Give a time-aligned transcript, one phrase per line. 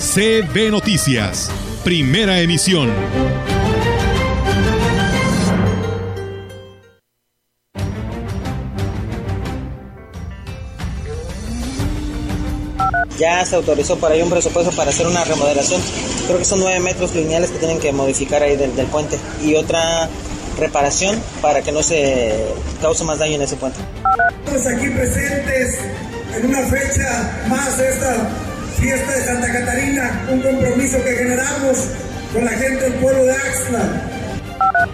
[0.00, 1.50] CB Noticias,
[1.84, 2.90] primera emisión.
[13.18, 15.82] Ya se autorizó por ahí un presupuesto para hacer una remodelación.
[16.26, 19.18] Creo que son nueve metros lineales que tienen que modificar ahí del, del puente.
[19.44, 20.08] Y otra
[20.58, 22.42] reparación para que no se
[22.80, 23.78] cause más daño en ese puente.
[24.46, 25.78] Estamos aquí presentes
[26.34, 28.49] en una fecha más de esta
[28.80, 31.88] fiesta de Santa Catarina, un compromiso que generamos
[32.32, 34.10] con la gente del pueblo de Axla.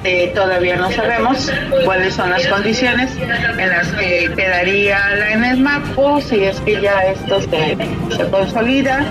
[0.02, 1.50] Eh, todavía no sabemos
[1.84, 7.04] cuáles son las condiciones en las que quedaría la ENESMAP o si es que ya
[7.06, 7.76] esto se,
[8.16, 9.04] se consolida.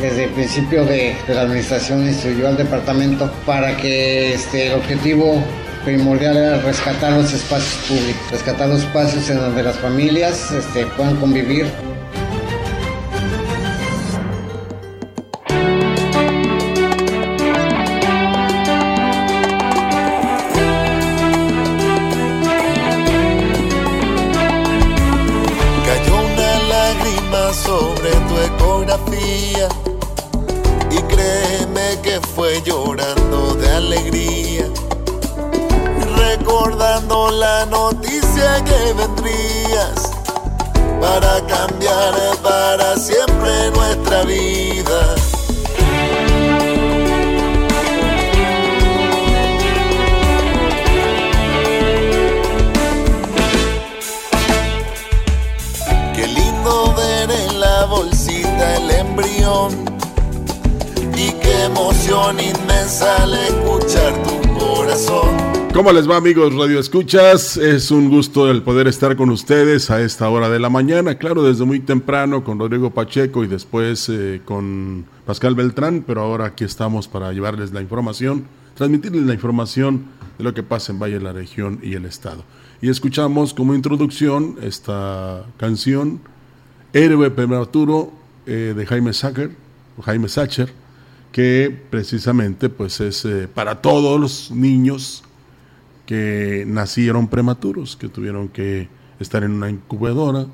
[0.00, 5.42] Desde el principio de, de, la administración instruyó al departamento para que este, el objetivo
[5.84, 11.16] primordial era rescatar los espacios públicos, rescatar los espacios en donde las familias este, puedan
[11.16, 11.66] convivir.
[27.64, 29.68] Sobre tu ecografía
[30.90, 34.66] y créeme que fue llorando de alegría
[36.16, 40.10] recordando la noticia que vendrías
[41.00, 45.29] para cambiar para siempre nuestra vida.
[58.98, 59.72] Embrión
[61.14, 65.50] y qué emoción inmensa al escuchar tu corazón.
[65.72, 67.56] ¿Cómo les va amigos Radio Escuchas?
[67.56, 71.44] Es un gusto el poder estar con ustedes a esta hora de la mañana, claro,
[71.44, 76.64] desde muy temprano con Rodrigo Pacheco y después eh, con Pascal Beltrán, pero ahora aquí
[76.64, 80.06] estamos para llevarles la información, transmitirles la información
[80.38, 82.42] de lo que pasa en Valle, la región y el estado.
[82.82, 86.20] Y escuchamos como introducción esta canción,
[86.92, 88.10] Héroe Prematuro,
[88.52, 89.52] eh, de Jaime Sacher,
[90.02, 90.72] Jaime Sacher,
[91.30, 95.22] que precisamente pues es eh, para todos los niños
[96.04, 98.88] que nacieron prematuros, que tuvieron que
[99.20, 100.46] estar en una incubadora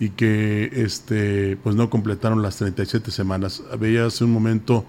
[0.00, 3.62] y que este, pues no completaron las 37 semanas.
[3.78, 4.84] Veía hace un momento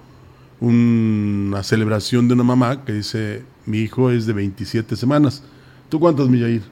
[0.59, 5.43] una celebración de una mamá que dice, mi hijo es de 27 semanas.
[5.87, 6.63] ¿Tú cuántas, Millair?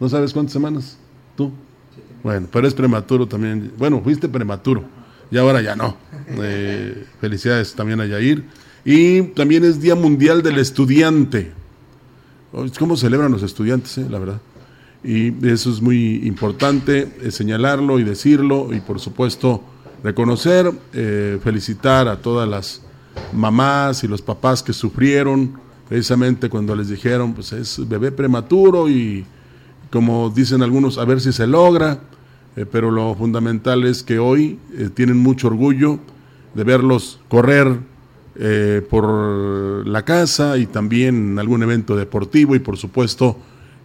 [0.00, 0.98] ¿No sabes cuántas semanas?
[1.36, 1.52] ¿Tú?
[2.24, 3.70] Bueno, pero es prematuro también.
[3.78, 5.96] Bueno, fuiste prematuro y ahora ya no.
[6.28, 8.44] Eh, felicidades también a Yair.
[8.84, 11.52] Y también es Día Mundial del Estudiante.
[12.78, 14.06] ¿Cómo celebran los estudiantes, eh?
[14.08, 14.40] la verdad?
[15.02, 19.62] Y eso es muy importante, eh, señalarlo y decirlo y por supuesto
[20.02, 22.82] reconocer, eh, felicitar a todas las
[23.32, 25.58] mamás y los papás que sufrieron
[25.88, 29.24] precisamente cuando les dijeron, pues es bebé prematuro y
[29.90, 32.00] como dicen algunos, a ver si se logra,
[32.56, 35.98] eh, pero lo fundamental es que hoy eh, tienen mucho orgullo
[36.54, 37.78] de verlos correr
[38.36, 43.38] eh, por la casa y también en algún evento deportivo y por supuesto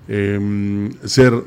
[0.08, 1.44] eh, ser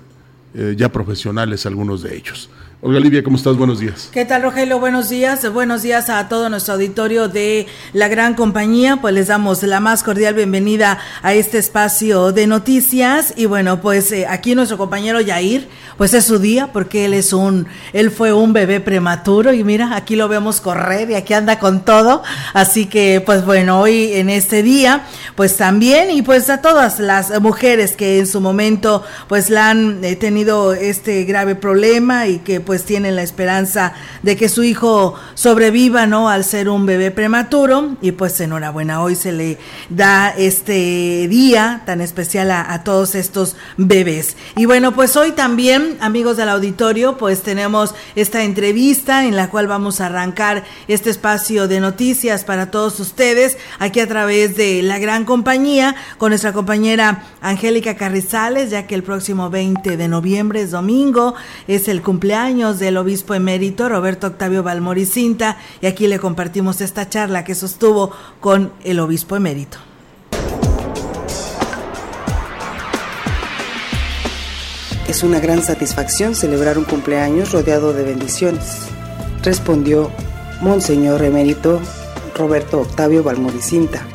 [0.77, 2.51] ya profesionales algunos de ellos.
[2.85, 3.57] Olga Livia, ¿cómo estás?
[3.57, 4.09] Buenos días.
[4.11, 4.81] ¿Qué tal, Rogelio?
[4.81, 5.49] Buenos días.
[5.53, 8.97] Buenos días a todo nuestro auditorio de la gran compañía.
[8.97, 13.35] Pues les damos la más cordial bienvenida a este espacio de noticias.
[13.37, 17.33] Y bueno, pues eh, aquí nuestro compañero Yair, pues es su día porque él es
[17.33, 21.61] un, él fue un bebé prematuro y mira, aquí lo vemos correr y aquí anda
[21.61, 22.25] con todo.
[22.53, 25.05] Así que, pues bueno, hoy en este día,
[25.37, 30.05] pues también y pues a todas las mujeres que en su momento, pues la han
[30.05, 33.93] eh, tenido este grave problema y que pues tienen la esperanza
[34.23, 36.29] de que su hijo sobreviva, ¿no?
[36.29, 39.59] Al ser un bebé prematuro y pues enhorabuena, hoy se le
[39.91, 44.37] da este día tan especial a, a todos estos bebés.
[44.57, 49.67] Y bueno, pues hoy también, amigos del auditorio, pues tenemos esta entrevista en la cual
[49.67, 54.99] vamos a arrancar este espacio de noticias para todos ustedes aquí a través de la
[54.99, 60.71] gran compañía con nuestra compañera Angélica Carrizales, ya que el próximo 20 de noviembre es
[60.71, 61.35] domingo,
[61.67, 67.43] es el cumpleaños del obispo emérito Roberto Octavio Balmoricinta y aquí le compartimos esta charla
[67.43, 69.79] que sostuvo con el obispo emérito.
[75.09, 78.87] Es una gran satisfacción celebrar un cumpleaños rodeado de bendiciones,
[79.43, 80.11] respondió
[80.61, 81.81] Monseñor emérito
[82.37, 84.07] Roberto Octavio Balmoricinta.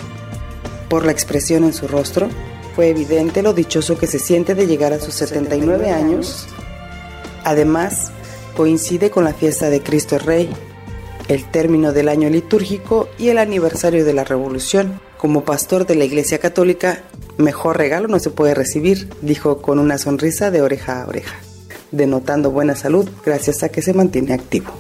[0.90, 2.30] Por la expresión en su rostro,
[2.76, 6.48] fue evidente lo dichoso que se siente de llegar a sus 79 años.
[7.44, 8.12] Además,
[8.58, 10.50] coincide con la fiesta de Cristo Rey,
[11.28, 15.00] el término del año litúrgico y el aniversario de la Revolución.
[15.18, 17.04] Como pastor de la Iglesia Católica,
[17.38, 21.38] mejor regalo no se puede recibir, dijo con una sonrisa de oreja a oreja,
[21.92, 24.74] denotando buena salud gracias a que se mantiene activo.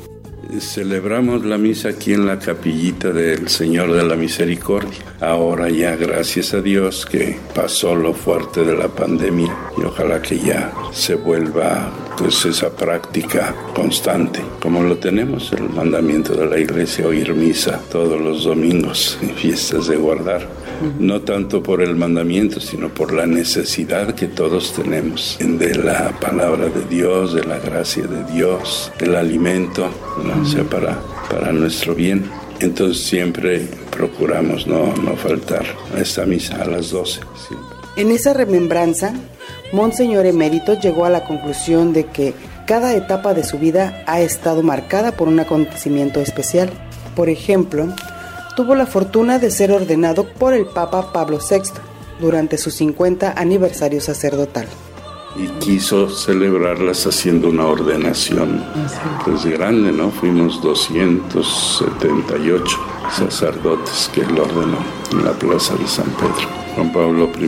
[0.59, 4.97] Celebramos la misa aquí en la capillita del Señor de la Misericordia.
[5.19, 10.39] Ahora ya, gracias a Dios, que pasó lo fuerte de la pandemia y ojalá que
[10.39, 17.07] ya se vuelva pues esa práctica constante, como lo tenemos el mandamiento de la iglesia,
[17.07, 20.47] oír misa todos los domingos en fiestas de guardar
[20.99, 26.69] no tanto por el mandamiento, sino por la necesidad que todos tenemos de la palabra
[26.69, 29.89] de Dios, de la gracia de Dios, del alimento,
[30.23, 30.45] ¿no?
[30.45, 30.99] sea, para,
[31.29, 32.25] para nuestro bien.
[32.59, 35.65] Entonces siempre procuramos no, no faltar
[35.95, 37.21] a esta misa a las 12.
[37.97, 39.11] En esa remembranza,
[39.73, 42.35] Monseñor Emérito llegó a la conclusión de que
[42.67, 46.69] cada etapa de su vida ha estado marcada por un acontecimiento especial.
[47.15, 47.87] Por ejemplo,
[48.55, 51.71] tuvo la fortuna de ser ordenado por el Papa Pablo VI
[52.19, 54.67] durante su 50 aniversario sacerdotal.
[55.37, 58.63] Y quiso celebrarlas haciendo una ordenación
[59.23, 60.09] pues grande, ¿no?
[60.09, 62.79] Fuimos 278
[63.15, 64.79] sacerdotes que él ordenó
[65.11, 66.47] en la plaza de San Pedro.
[66.75, 67.47] Juan Pablo I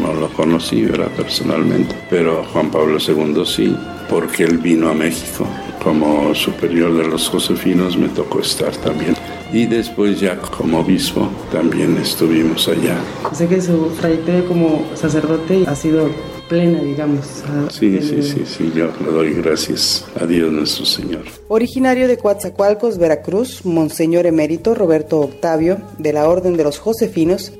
[0.00, 1.10] no, lo conocí, ¿verdad?
[1.16, 3.76] Personalmente, pero Juan Pablo II sí,
[4.08, 5.46] porque él vino a México.
[5.82, 9.14] Como superior de los josefinos me tocó estar también
[9.52, 12.98] y después ya como obispo también estuvimos allá.
[13.32, 16.08] Sé que su trayectoria como sacerdote ha sido
[16.48, 17.26] plena, digamos.
[17.70, 21.24] Sí, sí, sí, sí, yo le doy gracias a Dios nuestro Señor.
[21.48, 27.52] Originario de Coatzacoalcos, Veracruz, Monseñor Emérito Roberto Octavio, de la Orden de los Josefinos,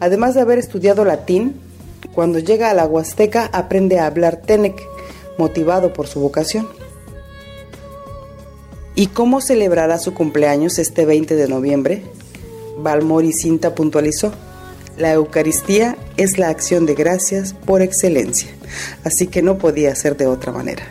[0.00, 1.54] además de haber estudiado latín,
[2.14, 4.80] cuando llega a la Huasteca aprende a hablar Tenec,
[5.38, 6.68] motivado por su vocación.
[8.96, 12.04] ¿Y cómo celebrará su cumpleaños este 20 de noviembre?
[12.78, 14.32] Balmori Cinta puntualizó.
[14.96, 18.48] La Eucaristía es la acción de gracias por excelencia,
[19.02, 20.84] así que no podía ser de otra manera.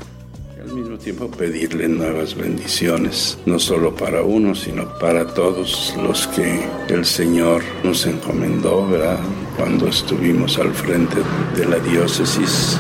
[0.60, 6.60] Al mismo tiempo pedirle nuevas bendiciones, no solo para uno, sino para todos los que
[6.90, 9.20] el Señor nos encomendó, ¿verdad?
[9.56, 11.18] Cuando estuvimos al frente
[11.56, 12.78] de la diócesis,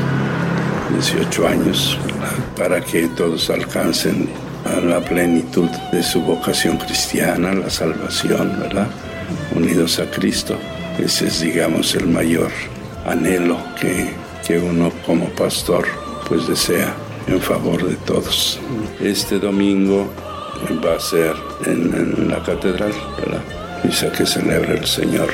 [0.91, 1.97] 18 años,
[2.57, 4.27] para que todos alcancen
[4.65, 8.87] a la plenitud de su vocación cristiana, la salvación, ¿verdad?
[9.55, 10.57] Unidos a Cristo.
[10.97, 12.51] Ese es, digamos, el mayor
[13.05, 14.11] anhelo que,
[14.45, 15.85] que uno como pastor
[16.27, 16.93] pues desea
[17.27, 18.59] en favor de todos.
[19.01, 20.09] Este domingo
[20.85, 23.41] va a ser en, la catedral, ¿verdad?
[23.83, 25.29] Misa que celebra el Señor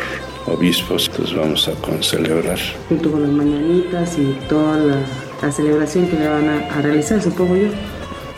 [0.45, 2.57] obispos, pues vamos a concelebrar.
[2.87, 7.55] Junto con las mañanitas y toda la, celebración que le van a, a realizar, supongo
[7.55, 7.69] yo.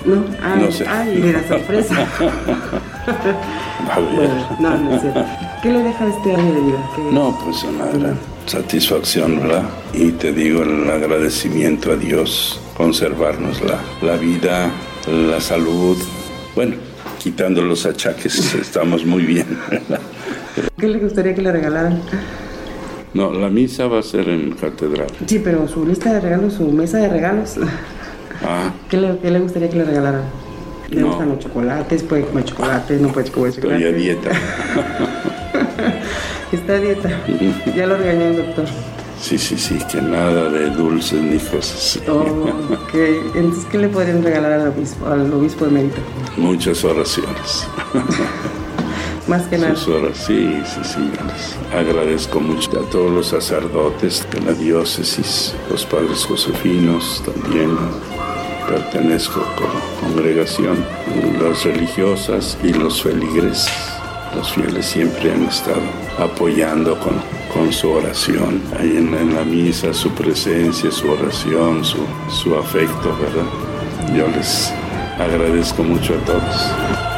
[0.06, 0.86] No, ay, no sé.
[0.88, 1.96] ay, de la sorpresa.
[4.16, 5.26] bueno, no, no es cierto.
[5.62, 6.90] ¿Qué le deja este año de vida?
[7.12, 8.18] No, pues una gran
[8.48, 9.64] satisfacción, ¿verdad?
[9.94, 14.72] Y te digo el agradecimiento a Dios, conservarnos la, la vida,
[15.08, 15.98] la salud.
[16.56, 16.76] Bueno,
[17.20, 19.46] quitando los achaques, estamos muy bien.
[20.78, 22.02] ¿Qué le gustaría que le regalaran?
[23.14, 25.08] No, la misa va a ser en catedral.
[25.28, 27.56] Sí, pero su lista de regalos, su mesa de regalos.
[28.44, 28.72] Ah.
[28.90, 30.24] ¿Qué, le, ¿Qué, le, gustaría que le regalaran?
[30.90, 32.04] ¿Le gustan los chocolates?
[32.04, 33.02] ¿Puede comer chocolates?
[33.02, 33.86] ¿No puede comer chocolates?
[33.86, 34.32] Estoy a dieta.
[36.52, 37.10] Está a dieta.
[37.76, 38.66] Ya lo regañó el doctor.
[39.22, 42.00] Sí, sí, sí, que nada de dulces ni cosas.
[42.10, 42.26] Oh,
[43.36, 45.96] Entonces, ¿qué le podrían regalar al obispo, al obispo de Mérida?
[46.38, 47.68] Muchas oraciones.
[49.28, 49.76] Más que nada.
[49.76, 51.12] Sus horas, sí, sí, sí.
[51.74, 57.78] agradezco mucho a todos los sacerdotes de la diócesis, los padres josefinos también
[58.68, 60.86] pertenezco como congregación,
[61.42, 63.68] las religiosas y los feligres.
[64.36, 65.82] Los fieles siempre han estado
[66.18, 67.22] apoyando con,
[67.54, 74.16] con su oración, ahí en, la misa, su presencia, su oración, su, su afecto, ¿verdad?
[74.16, 74.72] Yo les
[75.20, 77.11] agradezco mucho a todos.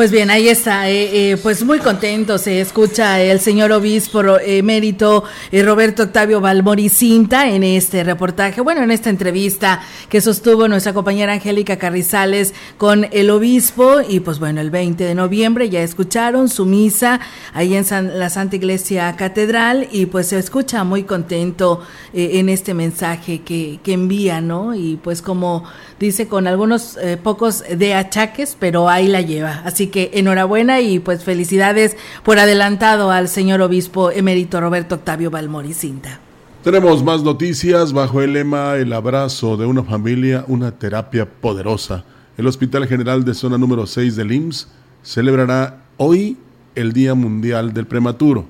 [0.00, 5.24] Pues bien, ahí está, eh, eh, pues muy contento se escucha el señor obispo emérito
[5.52, 11.34] eh, Roberto Octavio Valmoricinta en este reportaje, bueno, en esta entrevista que sostuvo nuestra compañera
[11.34, 16.64] Angélica Carrizales con el obispo y pues bueno, el 20 de noviembre ya escucharon su
[16.64, 17.20] misa
[17.52, 17.84] ahí en
[18.18, 21.82] la Santa Iglesia Catedral y pues se escucha muy contento
[22.14, 24.74] en este mensaje que, que envía, ¿no?
[24.74, 25.64] Y pues como
[25.98, 29.60] dice con algunos pocos de achaques, pero ahí la lleva.
[29.66, 36.20] Así que enhorabuena y pues felicidades por adelantado al señor obispo emérito Roberto Octavio Balmoricinta.
[36.64, 42.04] Tenemos más noticias bajo el lema El abrazo de una familia, una terapia poderosa.
[42.36, 44.68] El Hospital General de Zona número 6 del IMSS
[45.02, 46.36] celebrará hoy
[46.74, 48.46] el Día Mundial del Prematuro.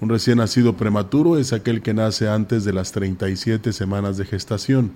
[0.00, 4.92] Un recién nacido prematuro es aquel que nace antes de las 37 semanas de gestación.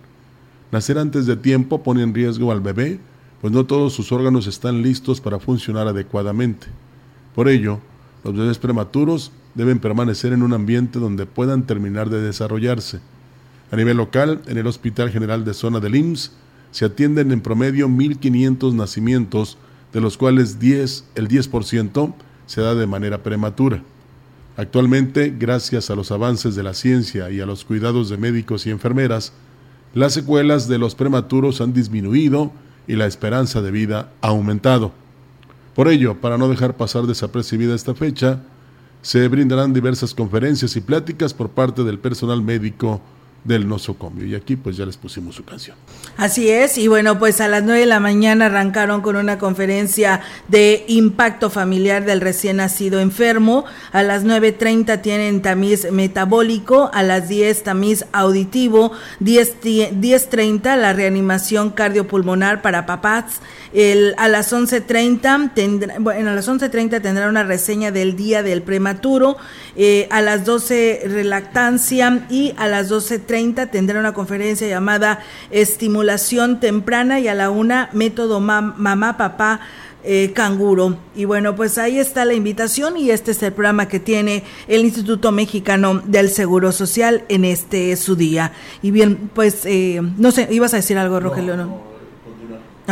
[0.70, 3.00] Nacer antes de tiempo pone en riesgo al bebé
[3.42, 6.68] pues no todos sus órganos están listos para funcionar adecuadamente.
[7.34, 7.80] Por ello,
[8.22, 13.00] los bebés prematuros deben permanecer en un ambiente donde puedan terminar de desarrollarse.
[13.72, 16.32] A nivel local, en el Hospital General de Zona del IMSS,
[16.70, 19.58] se atienden en promedio 1.500 nacimientos,
[19.92, 22.14] de los cuales 10, el 10%
[22.46, 23.82] se da de manera prematura.
[24.56, 28.70] Actualmente, gracias a los avances de la ciencia y a los cuidados de médicos y
[28.70, 29.32] enfermeras,
[29.94, 32.52] las secuelas de los prematuros han disminuido
[32.86, 34.92] y la esperanza de vida ha aumentado.
[35.74, 38.40] Por ello, para no dejar pasar desapercibida esta fecha,
[39.00, 43.00] se brindarán diversas conferencias y pláticas por parte del personal médico
[43.44, 44.24] del nosocomio.
[44.24, 45.76] Y aquí pues ya les pusimos su canción.
[46.16, 50.20] Así es, y bueno, pues a las 9 de la mañana arrancaron con una conferencia
[50.48, 53.64] de impacto familiar del recién nacido enfermo.
[53.92, 62.62] A las 9.30 tienen tamiz metabólico, a las 10 tamiz auditivo, 10.30 la reanimación cardiopulmonar
[62.62, 63.40] para papás.
[63.72, 68.62] El, a las 11.30 tendrá, bueno, a las 11.30 tendrá una reseña del día del
[68.62, 69.38] prematuro,
[69.76, 73.31] eh, a las 12 relactancia y a las 12.30
[73.70, 75.20] tendrá una conferencia llamada
[75.50, 79.60] estimulación temprana y a la una método mamá papá
[80.04, 80.96] eh, canguro.
[81.14, 84.82] Y bueno, pues ahí está la invitación y este es el programa que tiene el
[84.82, 88.52] Instituto Mexicano del Seguro Social en este su día.
[88.82, 91.91] Y bien, pues eh, no sé, ibas a decir algo, Rogelio, ¿no?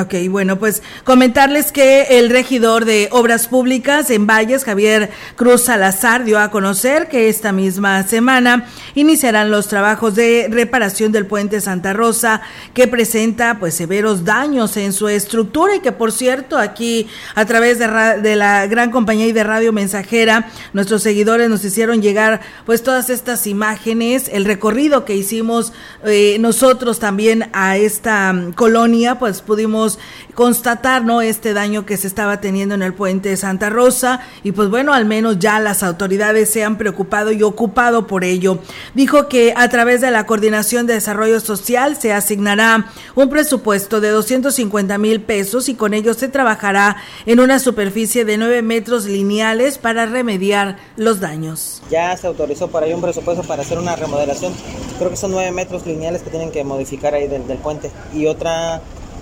[0.00, 6.24] Ok, bueno, pues comentarles que el regidor de Obras Públicas en Valles, Javier Cruz Salazar,
[6.24, 11.92] dio a conocer que esta misma semana iniciarán los trabajos de reparación del puente Santa
[11.92, 12.40] Rosa,
[12.72, 17.78] que presenta pues severos daños en su estructura y que por cierto aquí a través
[17.78, 23.10] de, la gran compañía y de radio mensajera, nuestros seguidores nos hicieron llegar pues todas
[23.10, 25.74] estas imágenes, el recorrido que hicimos
[26.06, 29.89] eh, nosotros también a esta mm, colonia, pues pudimos
[30.34, 34.52] constatar no este daño que se estaba teniendo en el puente de Santa Rosa y
[34.52, 38.58] pues bueno al menos ya las autoridades se han preocupado y ocupado por ello.
[38.94, 44.10] Dijo que a través de la coordinación de desarrollo social se asignará un presupuesto de
[44.10, 49.78] 250 mil pesos y con ello se trabajará en una superficie de 9 metros lineales
[49.78, 51.82] para remediar los daños.
[51.90, 54.52] Ya se autorizó por ahí un presupuesto para hacer una remodelación.
[54.98, 58.26] Creo que son 9 metros lineales que tienen que modificar ahí del, del puente y
[58.26, 58.80] otra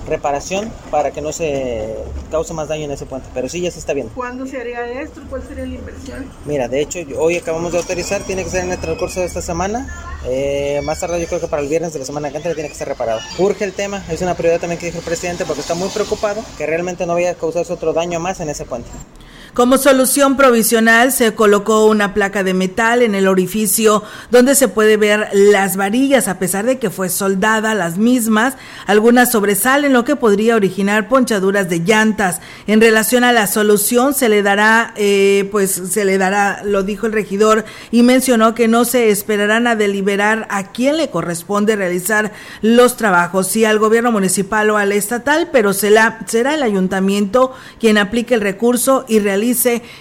[0.08, 1.94] reparación para que no se
[2.30, 3.28] cause más daño en ese puente.
[3.34, 4.12] Pero sí, ya se está viendo.
[4.14, 5.22] ¿Cuándo se haría esto?
[5.28, 6.26] ¿Cuál sería la inversión?
[6.44, 9.42] Mira, de hecho, hoy acabamos de autorizar, tiene que ser en el transcurso de esta
[9.42, 9.86] semana.
[10.26, 12.68] Eh, más tarde, yo creo que para el viernes de la semana que entra tiene
[12.68, 13.20] que estar reparado.
[13.38, 16.42] Urge el tema, es una prioridad también que dijo el presidente porque está muy preocupado
[16.56, 18.90] que realmente no vaya a causarse otro daño más en ese puente.
[19.54, 24.96] Como solución provisional se colocó una placa de metal en el orificio donde se puede
[24.96, 28.54] ver las varillas, a pesar de que fue soldada las mismas,
[28.86, 32.40] algunas sobresalen, lo que podría originar ponchaduras de llantas.
[32.66, 37.06] En relación a la solución se le dará, eh, pues se le dará, lo dijo
[37.06, 42.32] el regidor y mencionó que no se esperarán a deliberar a quién le corresponde realizar
[42.62, 47.98] los trabajos, si al gobierno municipal o al estatal, pero será, será el ayuntamiento quien
[47.98, 49.37] aplique el recurso y realice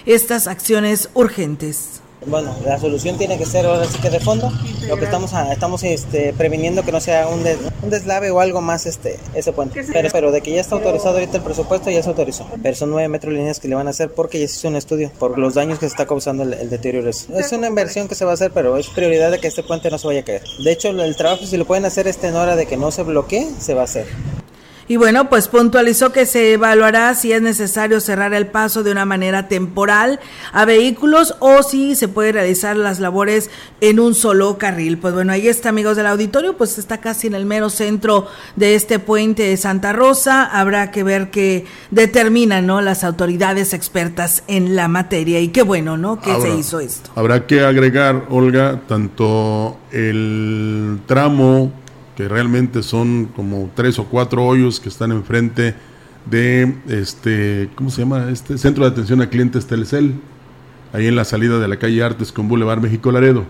[0.05, 2.01] estas acciones urgentes?
[2.25, 4.51] Bueno, la solución tiene que ser ahora sí que de fondo.
[4.87, 7.43] Lo que estamos estamos este, previniendo que no sea un,
[7.83, 9.85] un, deslave o algo más este ese puente.
[9.93, 12.47] Pero, pero, de que ya está autorizado ahorita el presupuesto, ya se autorizó.
[12.61, 14.75] Pero son nueve metros líneas que le van a hacer porque ya se hizo un
[14.75, 17.09] estudio por los daños que se está causando el, deterioro.
[17.09, 19.91] Es una inversión que se va a hacer, pero es prioridad de que este puente
[19.91, 20.43] no se vaya a caer.
[20.63, 23.03] De hecho, el trabajo si lo pueden hacer este en hora de que no se
[23.03, 24.07] bloquee, se va a hacer.
[24.89, 29.05] Y bueno, pues puntualizó que se evaluará si es necesario cerrar el paso de una
[29.05, 30.19] manera temporal
[30.53, 33.49] a vehículos o si se puede realizar las labores
[33.81, 34.97] en un solo carril.
[34.97, 38.75] Pues bueno, ahí está, amigos del auditorio, pues está casi en el mero centro de
[38.75, 40.45] este puente de Santa Rosa.
[40.45, 42.79] Habrá que ver qué determinan, ¿no?
[42.79, 45.41] Las autoridades expertas en la materia.
[45.41, 46.21] Y qué bueno, ¿no?
[46.21, 47.11] Que se hizo esto.
[47.15, 51.73] Habrá que agregar, Olga, tanto el tramo
[52.17, 55.75] que realmente son como tres o cuatro hoyos que están enfrente
[56.25, 58.31] de este, ¿cómo se llama?
[58.31, 60.15] Este centro de atención a clientes Telcel,
[60.93, 63.45] ahí en la salida de la calle Artes con Boulevard México Laredo.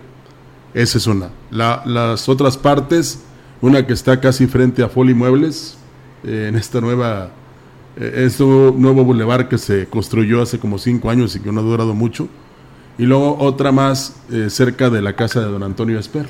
[0.74, 1.30] Esa es una.
[1.50, 3.22] las otras partes,
[3.62, 5.78] una que está casi frente a Foli Muebles,
[6.22, 7.30] eh, en esta nueva,
[7.96, 11.64] eh, este nuevo bulevar que se construyó hace como cinco años y que no ha
[11.64, 12.28] durado mucho.
[12.98, 16.26] Y luego otra más eh, cerca de la casa de don Antonio Esper,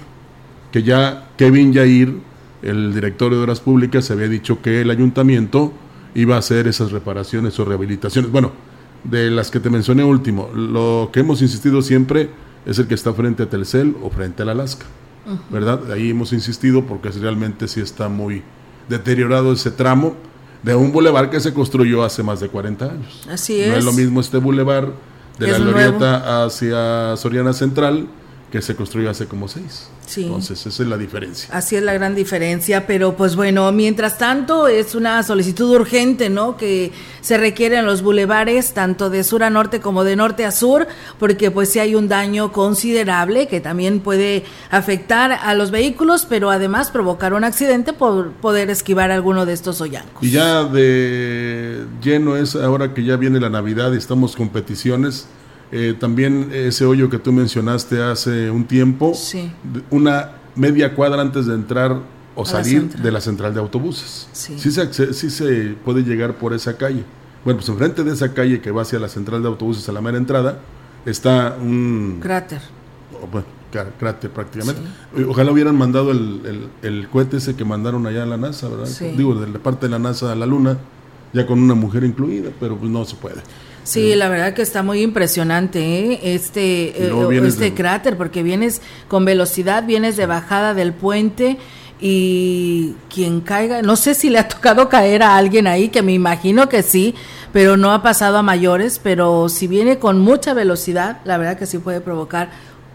[0.70, 2.27] que ya Kevin Yair
[2.62, 5.72] el director de Obras Públicas había dicho que el ayuntamiento
[6.14, 8.30] iba a hacer esas reparaciones o rehabilitaciones.
[8.30, 8.52] Bueno,
[9.04, 12.30] de las que te mencioné último, lo que hemos insistido siempre
[12.66, 14.86] es el que está frente a Telcel o frente al Alaska,
[15.50, 15.92] ¿verdad?
[15.92, 18.42] Ahí hemos insistido porque realmente sí está muy
[18.88, 20.16] deteriorado ese tramo
[20.62, 23.28] de un bulevar que se construyó hace más de 40 años.
[23.30, 23.68] Así es.
[23.68, 24.92] No es lo mismo este bulevar
[25.38, 28.08] de la glorieta hacia Soriana Central
[28.50, 29.46] que se construyó hace como
[30.16, 31.48] Entonces, esa es la diferencia.
[31.52, 36.56] Así es la gran diferencia, pero pues bueno, mientras tanto es una solicitud urgente, ¿no?
[36.56, 40.50] Que se requiere en los bulevares, tanto de sur a norte como de norte a
[40.50, 40.86] sur,
[41.18, 46.50] porque pues sí hay un daño considerable que también puede afectar a los vehículos, pero
[46.50, 50.22] además provocar un accidente por poder esquivar alguno de estos hoyancos.
[50.22, 55.28] Y ya de lleno es ahora que ya viene la Navidad y estamos competiciones
[55.70, 59.12] eh, también ese hoyo que tú mencionaste hace un tiempo,
[59.90, 62.00] una media cuadra antes de entrar
[62.34, 64.28] o salir de la central de autobuses.
[64.32, 64.58] Sí.
[64.58, 67.04] se, sí se puede llegar por esa calle.
[67.44, 70.00] Bueno, pues enfrente de esa calle que va hacia la central de autobuses a la
[70.00, 70.60] mera entrada,
[71.06, 72.18] está un...
[72.20, 72.60] Cráter.
[73.30, 73.46] bueno,
[73.98, 74.82] cráter prácticamente.
[75.28, 78.88] Ojalá hubieran mandado el, el, cohete ese que mandaron allá a la NASA, ¿verdad?
[79.16, 80.78] Digo, de la parte de la NASA a la Luna,
[81.32, 83.42] ya con una mujer incluida, pero pues no se puede.
[83.88, 86.20] Sí, la verdad que está muy impresionante ¿eh?
[86.34, 91.56] este, eh, este cráter, porque vienes con velocidad, vienes de bajada del puente
[91.98, 96.12] y quien caiga, no sé si le ha tocado caer a alguien ahí, que me
[96.12, 97.14] imagino que sí,
[97.50, 101.64] pero no ha pasado a mayores, pero si viene con mucha velocidad, la verdad que
[101.64, 102.50] sí puede provocar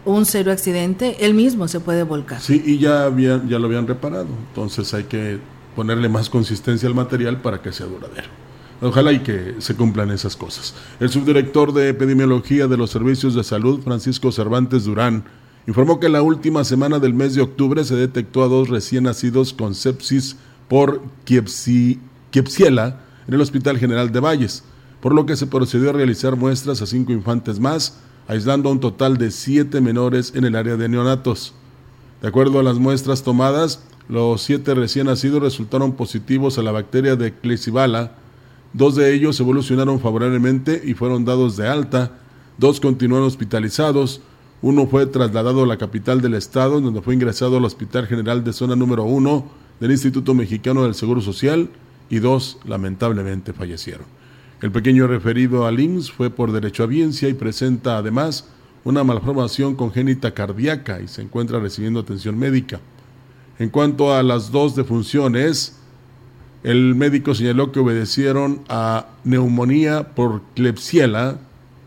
[0.06, 2.39] un serio accidente, él mismo se puede volcar.
[2.39, 5.39] Sí, y ya, ya lo habían reparado, entonces hay que
[5.75, 8.42] ponerle más consistencia al material para que sea duradero.
[8.84, 10.76] Ojalá y que se cumplan esas cosas.
[11.00, 15.24] El subdirector de epidemiología de los servicios de salud, Francisco Cervantes Durán,
[15.67, 19.54] informó que la última semana del mes de octubre se detectó a dos recién nacidos
[19.54, 20.36] con sepsis
[20.67, 24.65] por Kiepsiela en el Hospital General de Valles,
[25.00, 28.82] por lo que se procedió a realizar muestras a cinco infantes más, aislando a un
[28.82, 31.54] total de siete menores en el área de neonatos.
[32.22, 37.15] De acuerdo a las muestras tomadas, los siete recién nacidos resultaron positivos a la bacteria
[37.15, 38.12] de Klebsiella,
[38.73, 42.17] Dos de ellos evolucionaron favorablemente y fueron dados de alta.
[42.57, 44.21] Dos continúan hospitalizados.
[44.63, 48.51] Uno fue trasladado a la capital del estado, donde fue ingresado al Hospital General de
[48.51, 49.45] Zona número 1
[49.79, 51.69] del Instituto Mexicano del Seguro Social
[52.09, 54.05] y dos lamentablemente fallecieron.
[54.62, 58.47] El pequeño referido al IMSS fue por derecho a audiencia y presenta además
[58.86, 62.79] una malformación congénita cardíaca y se encuentra recibiendo atención médica.
[63.59, 65.79] En cuanto a las dos defunciones,
[66.63, 71.38] el médico señaló que obedecieron a neumonía por Klebsiella,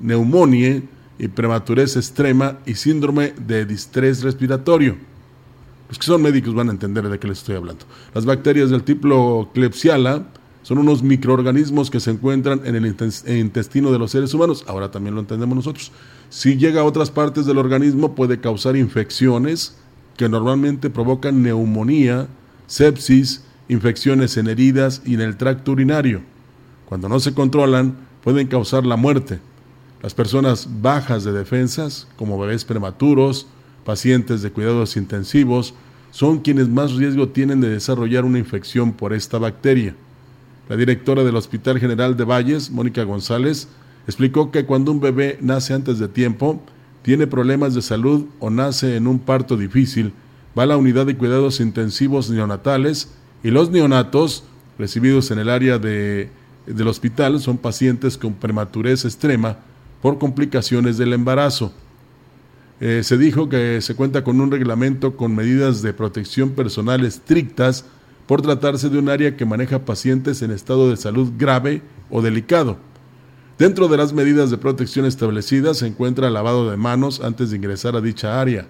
[0.01, 0.83] neumonía
[1.19, 4.97] y prematurez extrema y síndrome de distrés respiratorio.
[5.89, 7.87] Los que son médicos van a entender de qué les estoy hablando.
[8.15, 10.25] Las bacterias del tipo Klebsiella
[10.63, 12.87] son unos microorganismos que se encuentran en el
[13.29, 14.65] intestino de los seres humanos.
[14.67, 15.93] Ahora también lo entendemos nosotros.
[16.29, 19.77] Si llega a otras partes del organismo puede causar infecciones
[20.17, 22.27] que normalmente provocan neumonía,
[22.67, 26.23] sepsis, infecciones en heridas y en el tracto urinario.
[26.87, 29.41] Cuando no se controlan, pueden causar la muerte.
[30.03, 33.47] Las personas bajas de defensas, como bebés prematuros,
[33.85, 35.75] pacientes de cuidados intensivos,
[36.11, 39.95] son quienes más riesgo tienen de desarrollar una infección por esta bacteria.
[40.69, 43.69] La directora del Hospital General de Valles, Mónica González,
[44.07, 46.63] explicó que cuando un bebé nace antes de tiempo,
[47.03, 50.13] tiene problemas de salud o nace en un parto difícil,
[50.59, 53.11] va a la unidad de cuidados intensivos neonatales
[53.43, 54.45] y los neonatos
[54.79, 56.31] recibidos en el área de,
[56.67, 59.59] del hospital son pacientes con prematurez extrema
[60.03, 61.73] por complicaciones del embarazo.
[62.81, 67.87] Eh, se dijo que se cuenta con un reglamento con medidas de protección personal estrictas
[68.27, 72.77] por tratarse de un área que maneja pacientes en estado de salud grave o delicado.
[73.59, 77.97] Dentro de las medidas de protección establecidas se encuentra lavado de manos antes de ingresar
[77.97, 78.67] a dicha área,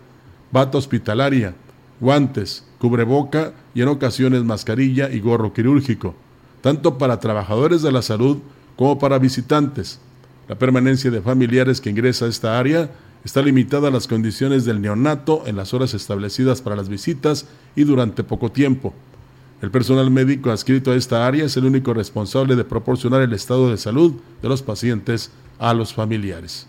[0.52, 1.56] bata hospitalaria,
[2.00, 6.14] guantes, cubreboca y en ocasiones mascarilla y gorro quirúrgico,
[6.60, 8.38] tanto para trabajadores de la salud
[8.76, 10.00] como para visitantes.
[10.48, 12.90] La permanencia de familiares que ingresa a esta área
[13.24, 17.84] está limitada a las condiciones del neonato en las horas establecidas para las visitas y
[17.84, 18.94] durante poco tiempo.
[19.62, 23.70] El personal médico adscrito a esta área es el único responsable de proporcionar el estado
[23.70, 26.68] de salud de los pacientes a los familiares.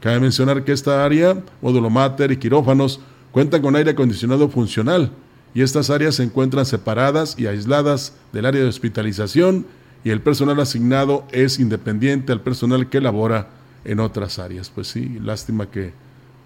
[0.00, 3.00] Cabe mencionar que esta área, módulo mater y quirófanos,
[3.34, 5.10] cuentan con aire acondicionado funcional
[5.54, 9.66] y estas áreas se encuentran separadas y aisladas del área de hospitalización
[10.04, 13.48] y el personal asignado es independiente al personal que labora
[13.84, 14.70] en otras áreas.
[14.70, 15.92] Pues sí, lástima que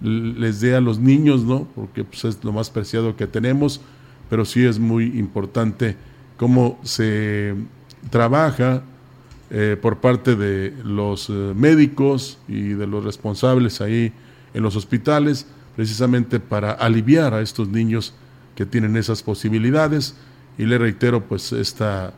[0.01, 1.68] les dé a los niños, ¿no?
[1.74, 3.81] Porque pues, es lo más preciado que tenemos
[4.29, 5.96] pero sí es muy importante
[6.37, 7.55] cómo se
[8.11, 8.83] trabaja
[9.51, 14.12] eh, por parte de los eh, médicos y de los responsables ahí
[14.55, 15.46] en los hospitales,
[15.79, 18.12] precisamente para aliviar a estos niños
[18.57, 20.17] que tienen esas posibilidades.
[20.59, 22.14] Y le reitero, pues esta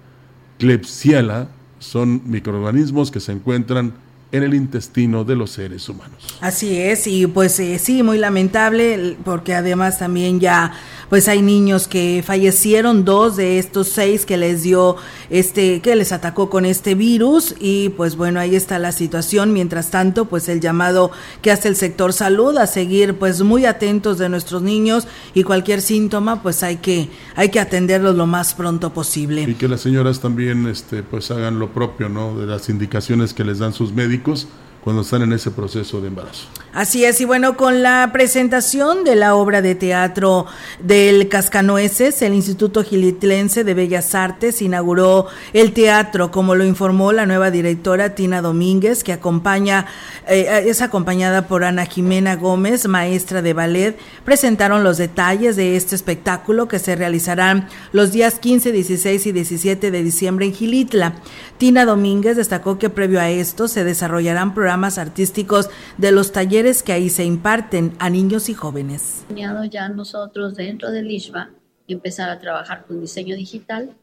[0.59, 1.46] Klebsiella
[1.79, 3.92] son microorganismos que se encuentran
[4.32, 6.36] en el intestino de los seres humanos.
[6.40, 10.72] Así es, y pues eh, sí, muy lamentable, porque además también ya
[11.08, 14.96] pues hay niños que fallecieron, dos de estos seis que les dio
[15.28, 19.52] este, que les atacó con este virus, y pues bueno, ahí está la situación.
[19.52, 21.10] Mientras tanto, pues el llamado
[21.42, 25.82] que hace el sector salud a seguir pues muy atentos de nuestros niños y cualquier
[25.82, 29.42] síntoma, pues hay que, hay que atenderlos lo más pronto posible.
[29.42, 32.38] Y que las señoras también este, pues hagan lo propio, ¿no?
[32.38, 34.46] De las indicaciones que les dan sus médicos públicos
[34.82, 36.46] cuando están en ese proceso de embarazo.
[36.72, 40.46] Así es, y bueno, con la presentación de la obra de teatro
[40.78, 47.26] del Cascanueces, el Instituto Gilitlense de Bellas Artes inauguró el teatro, como lo informó la
[47.26, 49.86] nueva directora Tina Domínguez, que acompaña,
[50.28, 53.98] eh, es acompañada por Ana Jimena Gómez, maestra de ballet.
[54.24, 59.90] Presentaron los detalles de este espectáculo que se realizarán los días 15, 16 y 17
[59.90, 61.14] de diciembre en Gilitla.
[61.58, 66.92] Tina Domínguez destacó que previo a esto se desarrollarán programas artísticos de los talleres que
[66.92, 69.24] ahí se imparten a niños y jóvenes.
[69.35, 71.50] Ya nosotros dentro del ISBA
[71.88, 73.96] empezar a trabajar con diseño digital,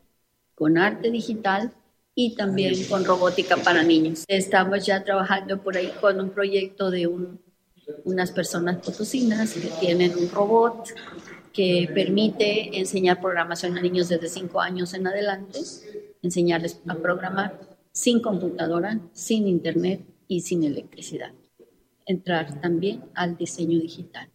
[0.56, 1.72] con arte digital
[2.14, 4.26] y también con robótica para niños.
[4.28, 7.08] Estamos ya trabajando por ahí con un proyecto de
[8.04, 10.90] unas personas potosinas que tienen un robot
[11.54, 15.60] que permite enseñar programación a niños desde 5 años en adelante
[16.22, 17.60] enseñarles a programar
[17.92, 21.32] sin computadora, sin internet y sin electricidad.
[22.06, 24.30] Entrar también al diseño digital.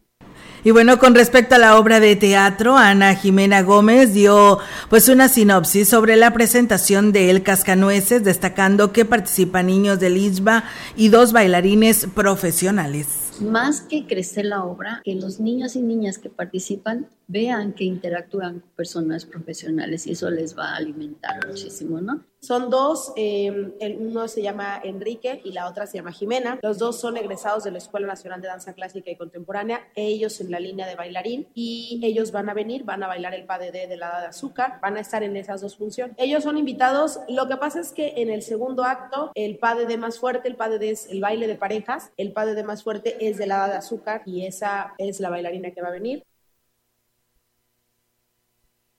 [0.65, 5.29] Y bueno, con respecto a la obra de teatro, Ana Jimena Gómez dio pues una
[5.29, 10.65] sinopsis sobre la presentación de El Cascanueces, destacando que participan niños del ISBA
[10.97, 16.31] y dos bailarines profesionales más que crecer la obra, que los niños y niñas que
[16.31, 22.25] participan vean que interactúan con personas profesionales y eso les va a alimentar muchísimo, ¿no?
[22.41, 26.59] Son dos, em, el uno se llama Enrique y la otra se llama Jimena.
[26.61, 30.51] Los dos son egresados de la Escuela Nacional de Danza Clásica y Contemporánea, ellos en
[30.51, 33.97] la línea de bailarín y ellos van a venir, van a bailar el PADD de
[33.97, 36.17] la de azúcar, van a estar en esas dos funciones.
[36.19, 40.19] Ellos son invitados, lo que pasa es que en el segundo acto, el PADD más
[40.19, 43.69] fuerte, el PADD es el baile de parejas, el PADD más fuerte es de la
[43.69, 46.25] de azúcar y esa es la bailarina que va a venir.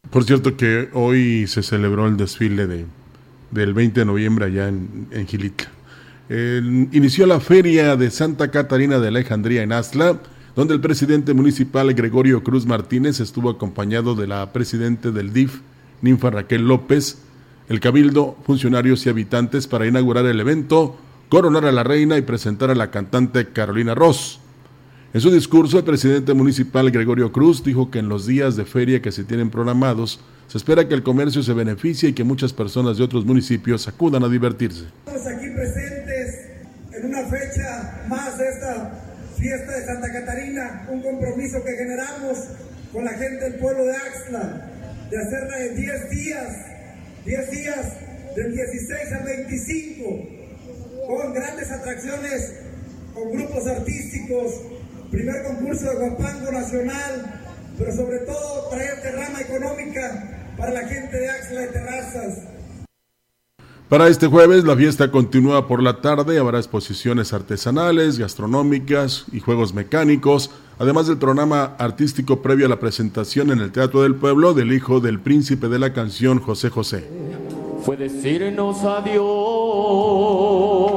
[0.09, 2.85] Por cierto que hoy se celebró el desfile de
[3.53, 5.27] del 20 de noviembre allá en, en
[6.91, 10.19] inició la feria de Santa Catarina de Alejandría en Asla,
[10.55, 15.61] donde el presidente municipal Gregorio Cruz Martínez estuvo acompañado de la presidente del DIF,
[16.01, 17.19] Ninfa Raquel López,
[17.69, 20.97] el cabildo, funcionarios y habitantes para inaugurar el evento,
[21.33, 24.39] coronar a la reina y presentar a la cantante Carolina Ross.
[25.15, 29.01] En su discurso, el presidente municipal Gregorio Cruz dijo que en los días de feria
[29.01, 32.99] que se tienen programados, se espera que el comercio se beneficie y que muchas personas
[32.99, 34.83] de otros municipios acudan a divertirse.
[35.07, 36.51] Estamos aquí presentes
[36.91, 39.03] en una fecha más de esta
[39.35, 42.37] fiesta de Santa Catarina, un compromiso que generamos
[42.91, 44.69] con la gente del pueblo de Axla,
[45.09, 46.47] de hacerla en 10 días,
[47.25, 47.87] 10 días
[48.35, 50.42] del 16 al 25,
[51.07, 52.53] con grandes atracciones,
[53.13, 54.61] con grupos artísticos,
[55.11, 57.41] primer concurso de Guapango Nacional,
[57.77, 62.39] pero sobre todo traer derrama económica para la gente de Axla de Terrazas.
[63.89, 69.75] Para este jueves la fiesta continúa por la tarde, habrá exposiciones artesanales, gastronómicas y juegos
[69.75, 74.73] mecánicos, además del programa artístico previo a la presentación en el Teatro del Pueblo del
[74.73, 77.07] hijo del príncipe de la canción José José.
[77.83, 80.92] Fue decirnos adiós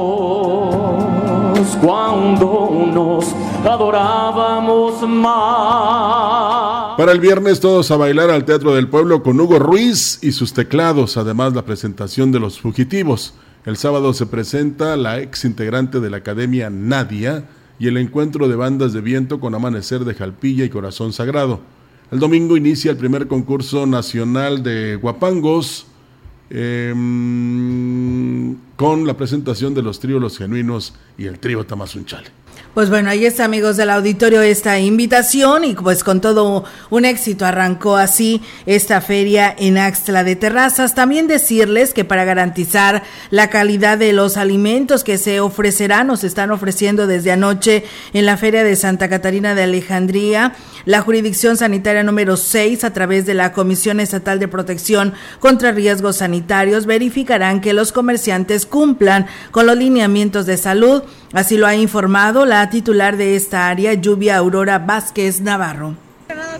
[1.81, 3.33] cuando nos
[3.65, 6.97] adorábamos más.
[6.97, 10.53] Para el viernes todos a bailar al Teatro del Pueblo con Hugo Ruiz y sus
[10.53, 13.33] teclados, además la presentación de los fugitivos.
[13.65, 18.55] El sábado se presenta la ex integrante de la Academia Nadia y el encuentro de
[18.55, 21.59] bandas de viento con Amanecer de Jalpilla y Corazón Sagrado.
[22.11, 25.86] El domingo inicia el primer concurso nacional de guapangos
[26.49, 26.93] eh,
[28.75, 32.46] con la presentación de los tríos Los Genuinos y el trío Tamazunchale.
[32.77, 37.43] Pues bueno, ahí está, amigos del auditorio, esta invitación y pues con todo un éxito
[37.43, 40.93] arrancó así esta feria en Axtla de Terrazas.
[40.93, 46.51] También decirles que para garantizar la calidad de los alimentos que se ofrecerán, nos están
[46.51, 50.53] ofreciendo desde anoche en la Feria de Santa Catarina de Alejandría,
[50.85, 56.17] la jurisdicción sanitaria número 6 a través de la Comisión Estatal de Protección contra Riesgos
[56.17, 61.01] Sanitarios verificarán que los comerciantes cumplan con los lineamientos de salud
[61.33, 66.06] Así lo ha informado la titular de esta área, Lluvia Aurora Vázquez Navarro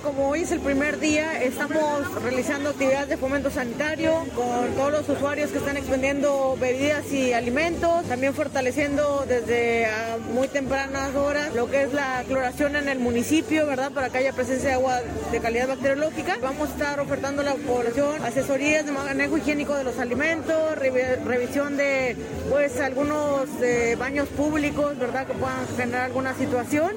[0.02, 5.10] como hoy es el primer día, estamos realizando actividades de fomento sanitario con todos los
[5.10, 9.88] usuarios que están expendiendo bebidas y alimentos, también fortaleciendo desde
[10.34, 13.92] muy tempranas horas lo que es la cloración en el municipio, ¿verdad?
[13.92, 15.00] Para que haya presencia de agua
[15.32, 16.38] de calidad bacteriológica.
[16.42, 21.78] Vamos a estar ofertando a la población asesorías de manejo higiénico de los alimentos, revisión
[21.78, 22.16] de
[22.50, 25.26] pues algunos eh, baños públicos, ¿verdad?
[25.26, 26.92] Que puedan generar alguna situación.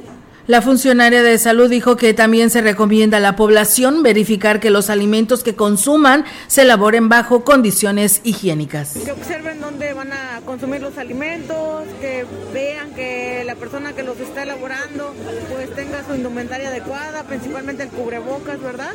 [0.46, 4.88] La funcionaria de salud dijo que también se recomienda a la población verificar que los
[4.88, 8.94] alimentos que consuman se elaboren bajo condiciones higiénicas.
[9.05, 12.24] Que observen dónde van a consumir los alimentos, que
[12.55, 15.14] vean que la persona que los está elaborando
[15.53, 18.92] pues tenga su indumentaria adecuada, principalmente el cubrebocas, ¿verdad?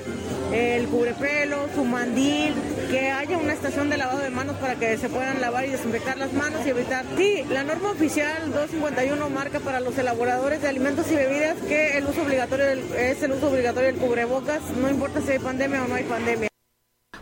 [0.52, 2.54] El cubrepelo, su mandil,
[2.90, 6.18] que haya una estación de lavado de manos para que se puedan lavar y desinfectar
[6.18, 7.06] las manos y evitar.
[7.18, 11.35] Sí, la norma oficial 251 marca para los elaboradores de alimentos y bebidas
[11.68, 15.84] que el uso obligatorio es el uso obligatorio del cubrebocas, no importa si hay pandemia
[15.84, 16.55] o no hay pandemia.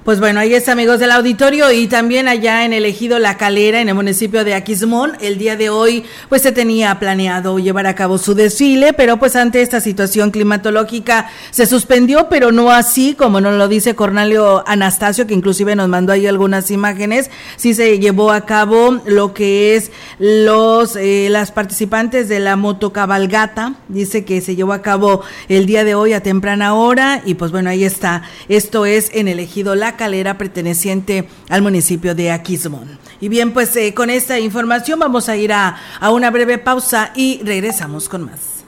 [0.03, 3.79] Pues bueno, ahí está amigos del auditorio y también allá en el ejido La Calera,
[3.79, 7.95] en el municipio de Aquismón, el día de hoy pues se tenía planeado llevar a
[7.95, 13.39] cabo su desfile, pero pues ante esta situación climatológica se suspendió, pero no así como
[13.39, 18.31] nos lo dice Cornelio Anastasio, que inclusive nos mandó ahí algunas imágenes, sí se llevó
[18.31, 24.57] a cabo lo que es los eh, las participantes de la motocabalgata, dice que se
[24.57, 28.23] llevó a cabo el día de hoy a temprana hora y pues bueno, ahí está,
[28.49, 32.97] esto es en el ejido La Calera perteneciente al municipio de Aquismón.
[33.19, 37.11] Y bien, pues eh, con esta información vamos a ir a, a una breve pausa
[37.17, 38.63] y regresamos con más.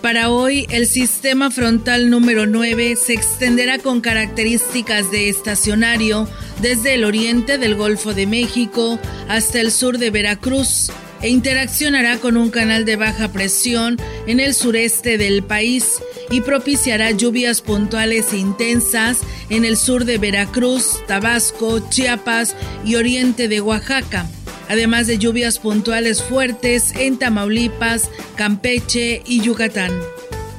[0.00, 6.26] Para hoy, el sistema frontal número 9 se extenderá con características de estacionario
[6.62, 10.90] desde el oriente del Golfo de México hasta el sur de Veracruz
[11.24, 17.12] e interaccionará con un canal de baja presión en el sureste del país y propiciará
[17.12, 24.28] lluvias puntuales e intensas en el sur de Veracruz, Tabasco, Chiapas y oriente de Oaxaca,
[24.68, 29.92] además de lluvias puntuales fuertes en Tamaulipas, Campeche y Yucatán.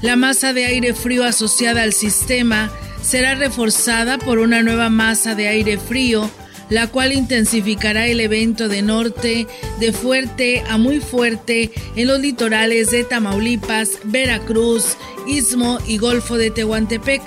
[0.02, 2.72] La masa de aire frío asociada al sistema
[3.04, 6.28] será reforzada por una nueva masa de aire frío
[6.70, 9.48] la cual intensificará el evento de norte
[9.80, 14.98] de fuerte a muy fuerte en los litorales de Tamaulipas, Veracruz,
[15.28, 17.22] Istmo y Golfo de Tehuantepec.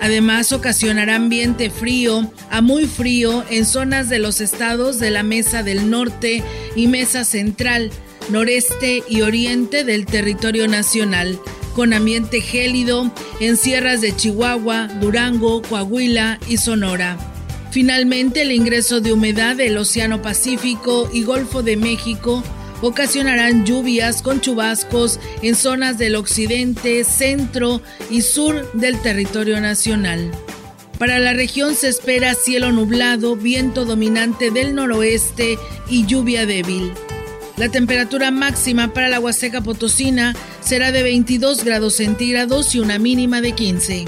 [0.00, 5.62] Además, ocasionará ambiente frío a muy frío en zonas de los estados de la Mesa
[5.62, 6.42] del Norte
[6.74, 7.90] y Mesa Central,
[8.30, 11.38] Noreste y Oriente del territorio nacional,
[11.74, 17.29] con ambiente gélido en sierras de Chihuahua, Durango, Coahuila y Sonora.
[17.70, 22.42] Finalmente, el ingreso de humedad del Océano Pacífico y Golfo de México
[22.82, 27.80] ocasionarán lluvias con chubascos en zonas del occidente, centro
[28.10, 30.32] y sur del territorio nacional.
[30.98, 36.92] Para la región se espera cielo nublado, viento dominante del noroeste y lluvia débil.
[37.56, 43.40] La temperatura máxima para la Huasteca Potosina será de 22 grados centígrados y una mínima
[43.40, 44.04] de 15.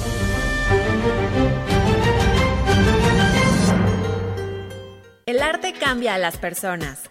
[5.27, 7.11] El arte cambia a las personas.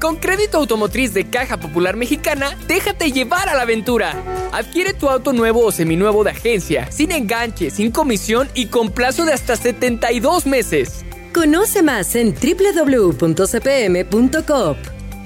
[0.00, 4.14] Con crédito automotriz de Caja Popular Mexicana, déjate llevar a la aventura.
[4.52, 9.24] Adquiere tu auto nuevo o seminuevo de agencia, sin enganche, sin comisión y con plazo
[9.24, 11.04] de hasta 72 meses.
[11.32, 13.16] Conoce más en www.cpm.coop.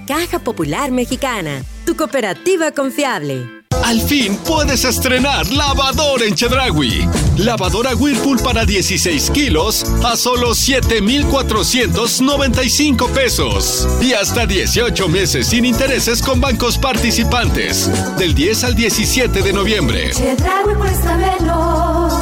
[0.07, 3.58] Caja Popular Mexicana, tu cooperativa confiable.
[3.89, 7.09] Al fin puedes estrenar lavadora en Chedragui.
[7.39, 13.89] Lavadora Whirlpool para 16 kilos a solo 7,495 pesos.
[14.03, 17.91] Y hasta 18 meses sin intereses con bancos participantes.
[18.19, 20.11] Del 10 al 17 de noviembre.
[20.13, 22.13] Chedragui cuesta menos.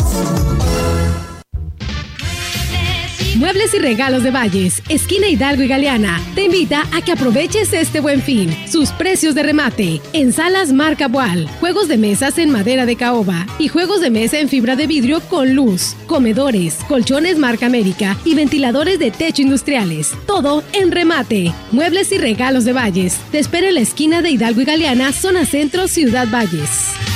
[3.36, 8.00] Muebles y regalos de Valles, esquina Hidalgo y Galeana, te invita a que aproveches este
[8.00, 8.56] buen fin.
[8.66, 10.00] Sus precios de remate.
[10.14, 14.38] En salas marca Boal, juegos de mesas en madera de caoba y juegos de mesa
[14.38, 20.14] en fibra de vidrio con luz, comedores, colchones marca América y ventiladores de techo industriales.
[20.26, 21.52] Todo en remate.
[21.72, 23.18] Muebles y regalos de Valles.
[23.32, 27.15] Te espera en la esquina de Hidalgo y Galeana, zona centro, Ciudad Valles.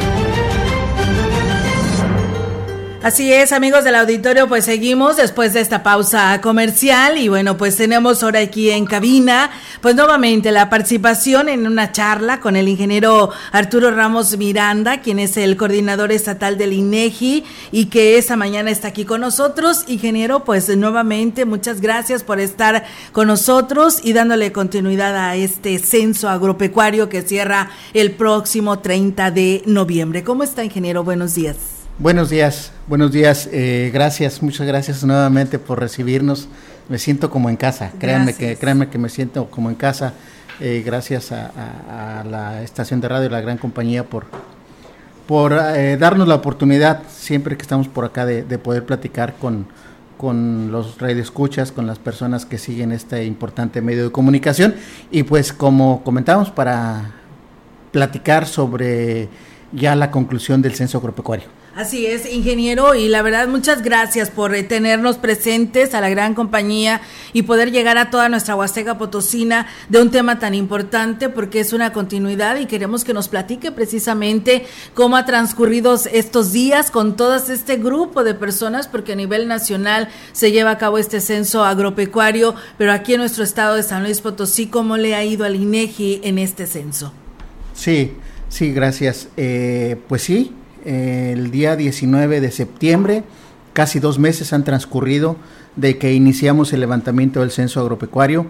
[3.03, 7.75] Así es, amigos del auditorio, pues seguimos después de esta pausa comercial y bueno, pues
[7.75, 9.49] tenemos ahora aquí en cabina,
[9.81, 15.35] pues nuevamente la participación en una charla con el ingeniero Arturo Ramos Miranda, quien es
[15.37, 19.83] el coordinador estatal del INEGI y que esta mañana está aquí con nosotros.
[19.87, 26.29] Ingeniero, pues nuevamente muchas gracias por estar con nosotros y dándole continuidad a este censo
[26.29, 30.23] agropecuario que cierra el próximo 30 de noviembre.
[30.23, 31.03] ¿Cómo está, ingeniero?
[31.03, 31.80] Buenos días.
[31.99, 33.47] Buenos días, buenos días.
[33.51, 36.47] Eh, gracias, muchas gracias nuevamente por recibirnos.
[36.89, 37.91] Me siento como en casa.
[37.99, 40.13] Créanme que, créanme que me siento como en casa.
[40.59, 44.25] Eh, gracias a, la estación de radio, la gran compañía por
[45.27, 49.65] por eh, darnos la oportunidad siempre que estamos por acá de, poder platicar con,
[50.17, 54.75] con los radioescuchas, con las personas que siguen este importante medio de comunicación
[55.09, 57.11] y pues como comentamos para
[57.91, 59.29] platicar sobre
[59.71, 61.60] ya la conclusión del censo agropecuario.
[61.73, 66.33] Así es, ingeniero, y la verdad muchas gracias por eh, tenernos presentes a la gran
[66.33, 66.99] compañía
[67.31, 71.71] y poder llegar a toda nuestra Huasteca Potosina de un tema tan importante porque es
[71.71, 77.35] una continuidad y queremos que nos platique precisamente cómo ha transcurrido estos días con todo
[77.35, 82.53] este grupo de personas porque a nivel nacional se lleva a cabo este censo agropecuario,
[82.77, 86.19] pero aquí en nuestro estado de San Luis Potosí, ¿cómo le ha ido al INEGI
[86.25, 87.13] en este censo?
[87.73, 88.11] Sí,
[88.49, 89.29] sí, gracias.
[89.37, 90.51] Eh, pues sí,
[90.85, 93.23] el día 19 de septiembre.
[93.73, 95.37] Casi dos meses han transcurrido
[95.75, 98.47] de que iniciamos el levantamiento del censo agropecuario,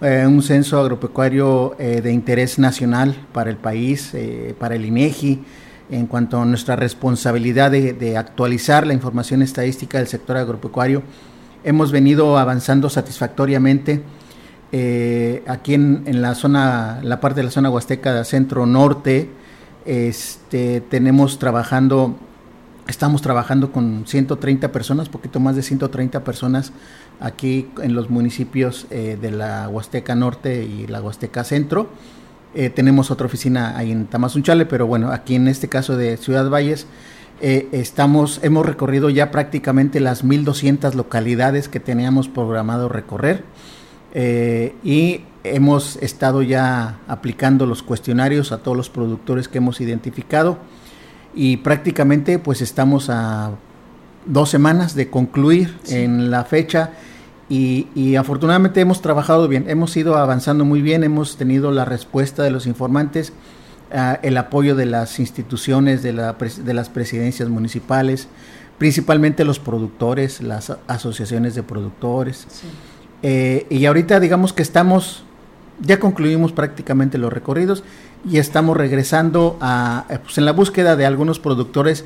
[0.00, 5.42] eh, un censo agropecuario eh, de interés nacional para el país, eh, para el INEGI,
[5.90, 11.02] en cuanto a nuestra responsabilidad de, actualizar la información estadística del sector agropecuario.
[11.64, 14.02] Hemos venido avanzando satisfactoriamente.
[15.46, 19.30] aquí en, la zona, la parte de la zona huasteca centro norte,
[19.86, 22.16] este, tenemos trabajando,
[22.88, 26.72] estamos trabajando con 130 personas, poquito más de 130 personas
[27.20, 31.88] aquí en los municipios eh, de la Huasteca Norte y la Huasteca Centro.
[32.54, 36.48] Eh, tenemos otra oficina ahí en Tamazunchale, pero bueno, aquí en este caso de Ciudad
[36.50, 36.86] Valles,
[37.40, 43.44] eh, estamos, hemos recorrido ya prácticamente las 1.200 localidades que teníamos programado recorrer
[44.14, 50.58] y hemos estado ya aplicando los cuestionarios a todos los productores que hemos identificado.
[51.34, 53.52] Y prácticamente pues estamos a
[54.26, 56.92] dos semanas de concluir en la fecha.
[57.48, 62.50] Y, afortunadamente hemos trabajado bien, hemos ido avanzando muy bien, hemos tenido la respuesta de
[62.50, 63.32] los informantes,
[63.92, 68.26] ah, el apoyo de las instituciones, de, la, de las presidencias municipales,
[68.78, 72.48] principalmente los productores, las asociaciones de productores.
[73.28, 75.24] Eh, y ahorita digamos que estamos
[75.82, 77.82] ya concluimos prácticamente los recorridos
[78.24, 82.04] y estamos regresando a, eh, pues en la búsqueda de algunos productores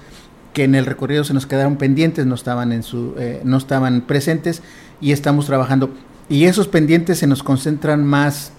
[0.54, 4.00] que en el recorrido se nos quedaron pendientes, no estaban, en su, eh, no estaban
[4.00, 4.62] presentes
[5.02, 5.90] y estamos trabajando.
[6.30, 8.52] Y esos pendientes se nos concentran más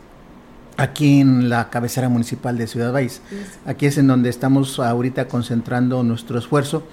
[0.78, 3.24] aquí en la cabecera municipal de Ciudad Valles.
[3.66, 6.84] Aquí es en donde estamos ahorita concentrando nuestro esfuerzo.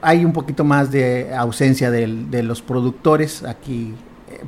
[0.00, 3.94] Hay un poquito más de ausencia de los productores aquí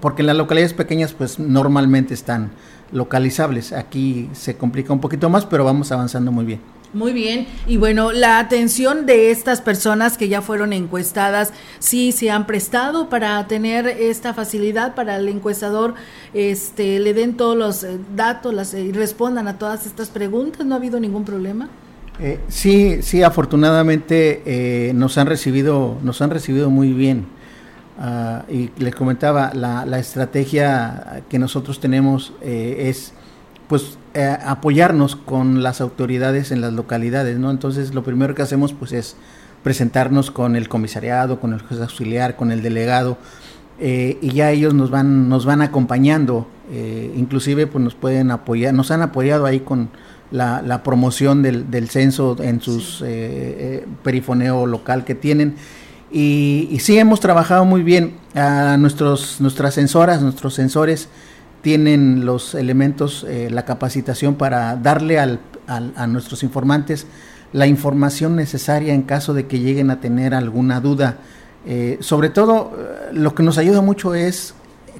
[0.01, 2.51] porque en las localidades pequeñas pues normalmente están
[2.93, 3.73] localizables.
[3.73, 6.61] Aquí se complica un poquito más, pero vamos avanzando muy bien.
[6.95, 12.31] Muy bien, y bueno, la atención de estas personas que ya fueron encuestadas, sí se
[12.31, 15.93] han prestado para tener esta facilidad para el encuestador,
[16.33, 20.75] este, le den todos los eh, datos las, y respondan a todas estas preguntas, ¿no
[20.75, 21.69] ha habido ningún problema?
[22.21, 27.27] Eh, sí, sí, afortunadamente eh, nos han recibido, nos han recibido muy bien.
[28.01, 33.13] Ah, y les comentaba, la, la, estrategia que nosotros tenemos eh, es
[33.67, 37.51] pues eh, apoyarnos con las autoridades en las localidades, ¿no?
[37.51, 39.17] Entonces lo primero que hacemos pues es
[39.65, 43.19] presentarnos con el comisariado, con el juez auxiliar, con el delegado,
[43.81, 46.47] eh, y ya ellos nos van, nos van acompañando,
[47.17, 49.89] inclusive pues nos pueden apoyar, nos han apoyado ahí con
[50.31, 53.03] la, la promoción del, del, censo en sus
[54.03, 55.57] perifoneo local que tienen
[56.11, 58.17] y, sí, hemos trabajado muy bien.
[58.35, 61.09] A nuestros, nuestras sensoras, nuestros sensores
[61.63, 67.07] tienen los elementos, eh, la capacitación para darle al, a nuestros informantes
[67.53, 71.19] la información necesaria en caso de que lleguen a tener alguna duda.
[71.67, 74.55] Eh, sobre todo, eh, lo que nos ayuda mucho es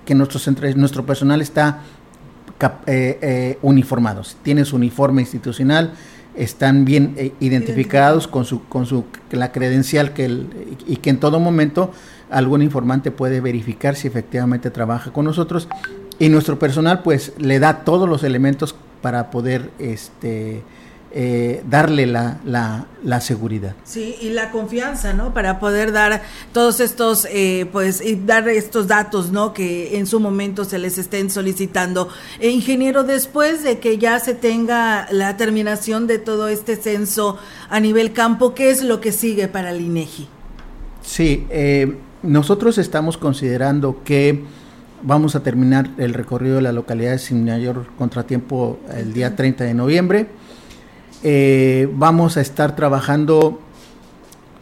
[0.05, 0.41] que nuestro,
[0.77, 1.81] nuestro personal está
[3.63, 5.93] uniformados, tiene su uniforme institucional,
[6.39, 10.45] están bien eh, identificados con su con su la credencial que
[10.87, 11.93] y que en todo momento
[12.31, 15.69] algún informante puede verificar si efectivamente trabaja con nosotros.
[16.19, 20.63] Y nuestro personal pues le da todos los elementos para poder este
[21.11, 23.75] eh, darle la, la, seguridad.
[23.83, 25.33] Sí, y la confianza, ¿no?
[25.33, 26.21] Para poder dar
[26.53, 29.55] todos estos, eh, pues, y dar estos datos, ¿no?
[29.55, 32.11] Que en su momento se les estén solicitando.
[32.41, 37.39] E, ingeniero, después de que ya se tenga la terminación de todo este censo
[37.71, 40.29] a nivel campo, ¿qué es lo que sigue para el INEGI?
[41.01, 44.45] Sí, eh, nosotros estamos considerando que
[45.03, 49.73] vamos a terminar el recorrido de la localidad sin mayor contratiempo el día 30 de
[49.73, 50.29] noviembre
[51.23, 53.61] eh, vamos a estar trabajando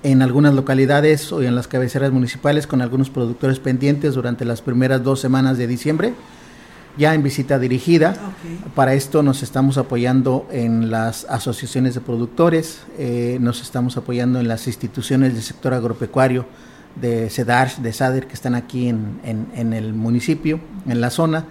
[0.03, 5.03] en algunas localidades o en las cabeceras municipales con algunos productores pendientes durante las primeras
[5.03, 6.15] dos semanas de diciembre,
[6.97, 8.15] ya en visita dirigida.
[8.75, 14.49] Para esto nos estamos apoyando en las asociaciones de productores, eh, nos estamos apoyando en
[14.49, 16.47] las instituciones del sector agropecuario
[16.95, 21.45] de CEDARS, de SADER, que están aquí en, en, el municipio, en la zona.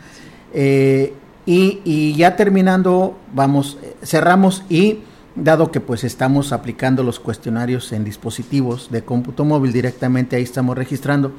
[0.54, 1.14] Eh,
[1.46, 5.00] y, ya terminando, vamos, cerramos y
[5.36, 10.78] dado que pues estamos aplicando los cuestionarios en dispositivos de cómputo móvil directamente ahí estamos
[10.78, 11.34] registrando.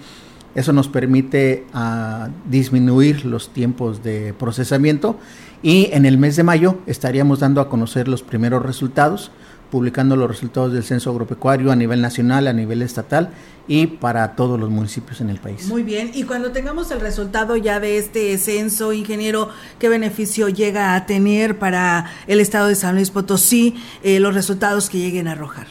[0.54, 5.18] Eso nos permite uh, disminuir los tiempos de procesamiento
[5.62, 9.30] y en el mes de mayo estaríamos dando a conocer los primeros resultados
[9.70, 13.30] publicando los resultados del censo agropecuario a nivel nacional, a nivel estatal
[13.68, 15.66] y para todos los municipios en el país.
[15.66, 19.48] Muy bien, y cuando tengamos el resultado ya de este censo, ingeniero,
[19.78, 24.88] ¿qué beneficio llega a tener para el estado de San Luis Potosí eh, los resultados
[24.88, 25.66] que lleguen a arrojar?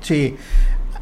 [0.00, 0.36] Sí,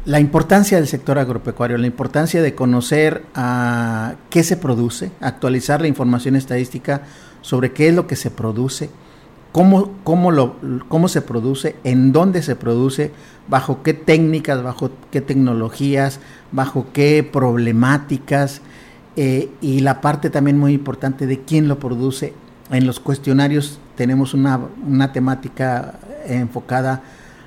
[0.07, 5.87] la importancia del sector agropecuario, la importancia de conocer ah, qué se produce, actualizar la
[5.87, 7.03] información estadística
[7.41, 8.89] sobre qué es lo que se produce,
[9.57, 10.55] cómo, cómo, lo,
[10.87, 13.11] cómo se produce, en dónde se produce,
[13.47, 16.19] bajo qué técnicas, bajo qué tecnologías,
[16.51, 18.61] bajo qué problemáticas
[19.15, 22.35] eh, y la parte también muy importante de quién lo produce.
[22.69, 27.01] En los cuestionarios tenemos una, una temática enfocada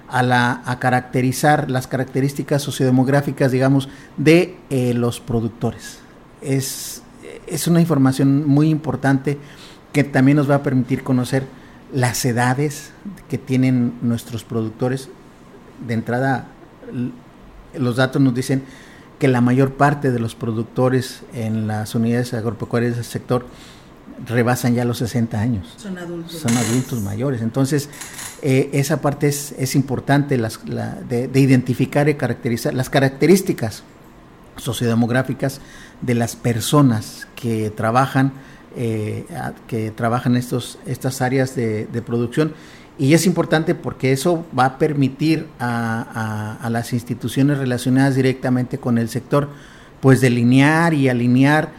[0.09, 6.01] a, la, a caracterizar las características sociodemográficas, digamos, de eh, los productores.
[6.43, 7.05] Es,
[7.47, 9.39] es una información muy importante
[9.93, 11.60] que también nos va a permitir conocer
[11.93, 12.93] las edades
[13.28, 15.09] que tienen nuestros productores.
[15.86, 16.49] De entrada,
[17.74, 18.64] los datos nos dicen
[19.18, 23.47] que la mayor parte de los productores en las unidades agropecuarias del sector
[24.26, 25.74] rebasan ya los 60 años.
[25.76, 26.38] Son adultos.
[26.38, 27.43] Son adultos mayores.
[27.43, 27.88] Entonces,
[28.43, 30.61] eh, esa parte es, es importante las,
[31.09, 33.82] de, de, identificar y caracterizar las características
[34.57, 35.61] sociodemográficas
[36.01, 38.32] de las personas que trabajan
[38.77, 39.25] eh,
[39.66, 42.53] que trabajan estos, estas áreas de, producción.
[42.99, 49.09] Y es importante porque eso va a permitir a, las instituciones relacionadas directamente con el
[49.09, 49.49] sector,
[50.01, 51.73] pues delinear y alinear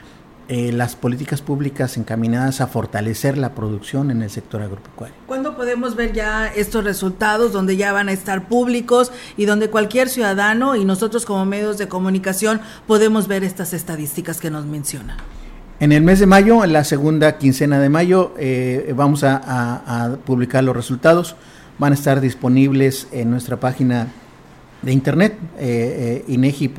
[0.50, 5.16] eh, las políticas públicas encaminadas a fortalecer la producción en el sector agropecuario.
[5.28, 10.10] ¿Cuándo podemos ver ya estos resultados donde ya van a estar públicos y donde cualquier
[10.10, 15.18] ciudadano y nosotros como medios de comunicación podemos ver estas estadísticas que nos mencionan?
[15.82, 20.64] En el mes de mayo, en la segunda quincena de mayo, eh, vamos a, publicar
[20.64, 21.36] los resultados.
[21.80, 24.10] Van a estar disponibles en nuestra página
[24.84, 26.76] de internet, eh, eh inegi.org.mx.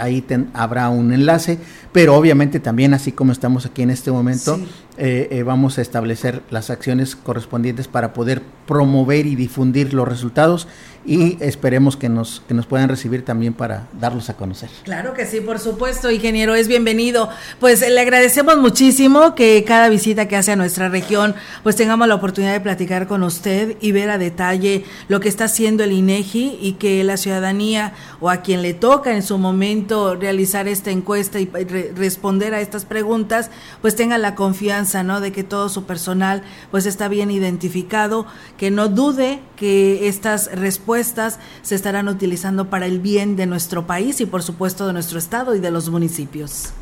[0.00, 1.60] Ahí habrá un enlace,
[1.92, 4.58] pero obviamente también, así como estamos aquí en este momento,
[4.98, 10.66] eh, vamos a establecer las acciones correspondientes para poder promover y difundir los resultados
[11.06, 14.68] y esperemos que nos, que nos puedan recibir también para darlos a conocer.
[14.82, 17.28] Claro que sí, por supuesto, ingeniero, es bienvenido.
[17.60, 22.16] Pues le agradecemos muchísimo que cada visita que hace a nuestra región, pues tengamos la
[22.16, 26.58] oportunidad de platicar con usted y ver a detalle lo que está haciendo el INEGI
[26.60, 31.38] y que la ciudadanía o a quien le toca en su momento realizar esta encuesta
[31.38, 31.46] y
[31.94, 33.50] responder a estas preguntas,
[33.80, 35.20] pues tenga la confianza, ¿no?
[35.20, 36.42] De que todo su personal
[36.72, 38.26] pues está bien identificado,
[38.56, 44.20] que no dude que estas respuestas se estarán utilizando para el bien de nuestro país
[44.20, 46.72] y por supuesto de nuestro estado y de los municipios.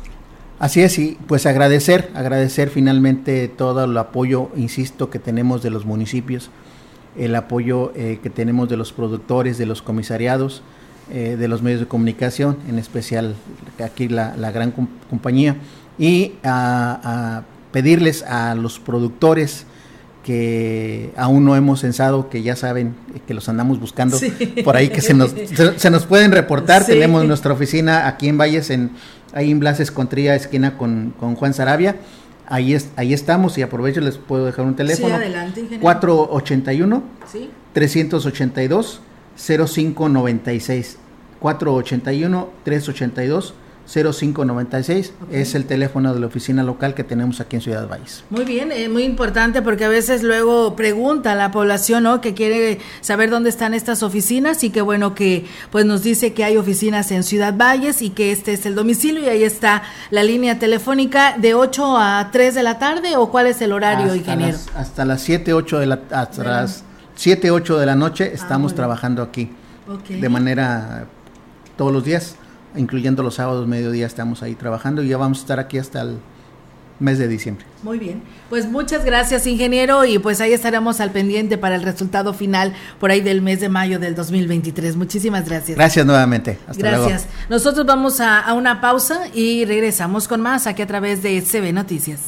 [0.57, 5.85] Así es, y pues agradecer, agradecer finalmente todo el apoyo, insisto, que tenemos de los
[5.85, 6.49] municipios,
[7.17, 10.61] el apoyo eh, que tenemos de los productores, de los comisariados,
[11.11, 13.35] eh, de los medios de comunicación, en especial
[13.83, 14.71] aquí la, gran
[15.09, 15.57] compañía,
[15.99, 16.33] y
[17.71, 19.65] pedirles a los productores,
[20.25, 22.95] que aún no hemos censado, que ya saben
[23.27, 24.17] que los andamos buscando
[24.63, 25.35] por ahí, que se nos,
[25.77, 26.83] se, nos pueden reportar.
[26.83, 28.89] Tenemos nuestra oficina aquí en Valles, en,
[29.35, 31.97] ahí en Blases Contría, esquina con, con Juan Sarabia.
[32.47, 35.09] Ahí, es, ahí estamos y aprovecho, les puedo dejar un teléfono.
[35.09, 37.03] Sí, adelante, 481
[37.73, 39.01] 382
[39.37, 40.97] 0596.
[41.39, 43.53] 481 382
[43.87, 48.23] 0596 es el teléfono de la oficina local que tenemos aquí en Ciudad Valles.
[48.29, 52.19] Muy bien, eh, muy importante porque a veces luego pregunta la población, ¿no?
[52.19, 56.43] Que quiere saber dónde están estas oficinas y que bueno que pues nos dice que
[56.43, 60.23] hay oficinas en Ciudad Valles y que este es el domicilio y ahí está la
[60.23, 64.17] línea telefónica de 8 a 3 de la tarde o cuál es el horario, hasta
[64.17, 64.57] ingeniero?
[64.57, 66.83] Las, hasta las 7, 8 de la hasta las
[67.15, 69.51] 7, 8 de la noche ah, estamos trabajando aquí.
[70.09, 71.05] De manera
[71.77, 72.37] todos los días
[72.77, 76.17] incluyendo los sábados mediodía estamos ahí trabajando y ya vamos a estar aquí hasta el
[76.99, 77.65] mes de diciembre.
[77.83, 82.33] Muy bien, pues muchas gracias ingeniero y pues ahí estaremos al pendiente para el resultado
[82.33, 84.95] final por ahí del mes de mayo del 2023.
[84.95, 85.77] Muchísimas gracias.
[85.77, 86.57] Gracias nuevamente.
[86.67, 87.27] Hasta gracias.
[87.49, 91.73] Nosotros vamos a, a una pausa y regresamos con más aquí a través de CB
[91.73, 92.21] Noticias.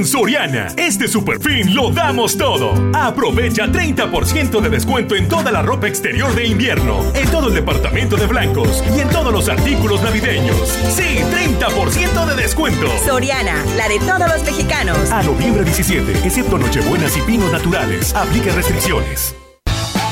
[0.00, 2.72] En Soriana, este super fin lo damos todo.
[2.94, 8.16] Aprovecha 30% de descuento en toda la ropa exterior de invierno, en todo el departamento
[8.16, 10.56] de blancos y en todos los artículos navideños.
[10.88, 12.86] Sí, 30% de descuento.
[13.04, 15.10] Soriana, la de todos los mexicanos.
[15.10, 18.14] A noviembre 17, excepto Nochebuenas y Pinos Naturales.
[18.14, 19.34] Aplique restricciones.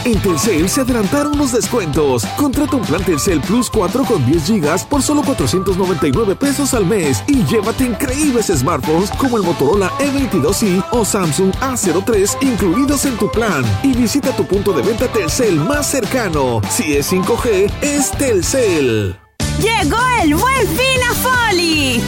[0.09, 2.25] En Telcel se adelantaron los descuentos.
[2.39, 7.23] Contrata un plan Telcel Plus 4 con 10 gigas por solo 499 pesos al mes
[7.27, 13.63] y llévate increíbles smartphones como el Motorola E22i o Samsung A03 incluidos en tu plan.
[13.83, 16.63] Y visita tu punto de venta Telcel más cercano.
[16.71, 19.15] Si es 5G, es Telcel.
[19.61, 22.01] Llegó el buen fin a Foli.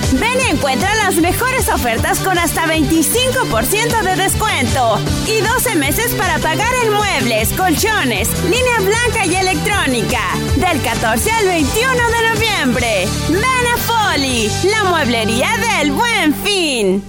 [0.70, 5.00] Encuentra las mejores ofertas con hasta 25% de descuento.
[5.26, 10.20] Y 12 meses para pagar en muebles, colchones, línea blanca y electrónica.
[10.54, 12.86] Del 14 al 21 de noviembre.
[13.30, 17.02] Ven a Foli, la mueblería del buen fin.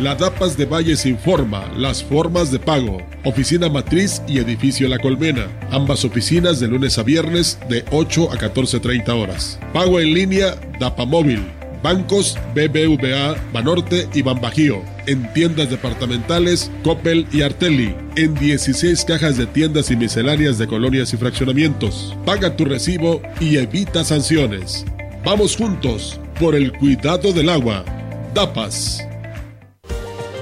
[0.00, 2.98] La DAPAS de Valles informa las formas de pago.
[3.22, 5.46] Oficina Matriz y Edificio La Colmena.
[5.70, 9.60] Ambas oficinas de lunes a viernes de 8 a 14.30 horas.
[9.72, 11.63] Pago en línea DAPA Móvil.
[11.84, 14.82] Bancos BBVA, Banorte y Banbajío.
[15.06, 17.94] En tiendas departamentales Coppel y Artelli.
[18.16, 22.16] En 16 cajas de tiendas y misceláneas de colonias y fraccionamientos.
[22.24, 24.86] Paga tu recibo y evita sanciones.
[25.26, 27.84] Vamos juntos por el cuidado del agua.
[28.32, 29.06] DAPAS.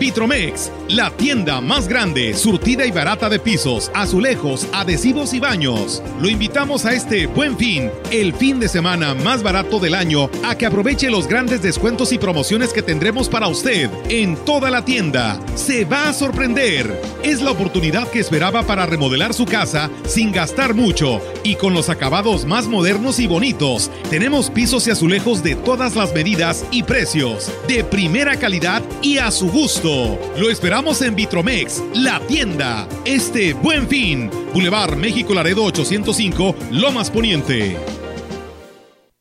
[0.03, 6.03] Vitromex, la tienda más grande, surtida y barata de pisos, azulejos, adhesivos y baños.
[6.20, 10.59] Lo invitamos a este buen fin, el fin de semana más barato del año, a
[10.59, 15.38] que aproveche los grandes descuentos y promociones que tendremos para usted en toda la tienda.
[15.55, 17.00] Se va a sorprender.
[17.22, 21.88] Es la oportunidad que esperaba para remodelar su casa sin gastar mucho y con los
[21.88, 23.88] acabados más modernos y bonitos.
[24.11, 29.30] Tenemos pisos y azulejos de todas las medidas y precios, de primera calidad y a
[29.30, 29.91] su gusto.
[29.93, 32.88] Lo esperamos en Vitromex, la tienda.
[33.05, 34.30] Este buen fin.
[34.55, 38.01] Boulevard México Laredo 805, Lomas Poniente.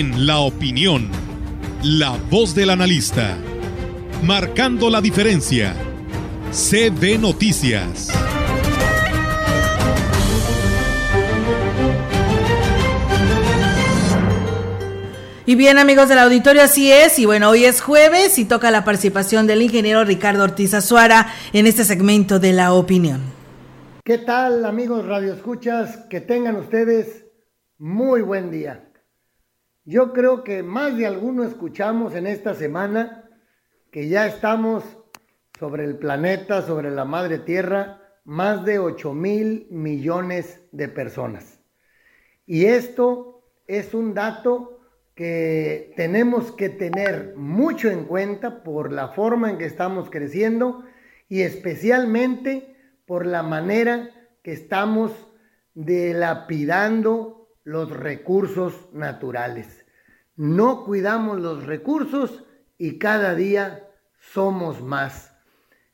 [0.00, 1.10] En la opinión,
[1.82, 3.36] la voz del analista,
[4.22, 5.74] marcando la diferencia.
[6.52, 8.08] CB Noticias.
[15.46, 17.18] Y bien amigos del auditorio, así es.
[17.18, 21.66] Y bueno, hoy es jueves y toca la participación del ingeniero Ricardo Ortiz Azuara en
[21.66, 23.20] este segmento de la opinión.
[24.04, 26.06] ¿Qué tal amigos radioescuchas?
[26.08, 27.24] Que tengan ustedes
[27.78, 28.87] muy buen día.
[29.90, 33.24] Yo creo que más de alguno escuchamos en esta semana
[33.90, 34.84] que ya estamos
[35.58, 41.62] sobre el planeta, sobre la madre tierra, más de 8 mil millones de personas.
[42.44, 44.78] Y esto es un dato
[45.14, 50.84] que tenemos que tener mucho en cuenta por la forma en que estamos creciendo
[51.30, 52.76] y especialmente
[53.06, 54.10] por la manera
[54.42, 55.12] que estamos
[55.72, 59.77] dilapidando los recursos naturales.
[60.38, 62.44] No cuidamos los recursos
[62.78, 65.34] y cada día somos más.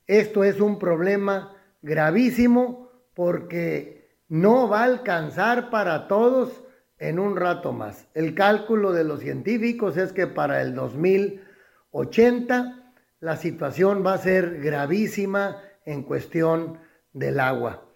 [0.07, 6.63] Esto es un problema gravísimo porque no va a alcanzar para todos
[6.99, 8.07] en un rato más.
[8.13, 14.61] El cálculo de los científicos es que para el 2080 la situación va a ser
[14.61, 16.81] gravísima en cuestión
[17.15, 17.89] del agua.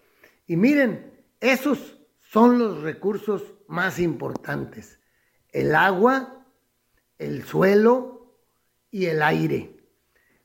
[0.47, 4.99] Y miren, esos son los recursos más importantes.
[5.51, 6.38] El agua,
[7.19, 8.33] el suelo
[8.89, 9.77] y el aire.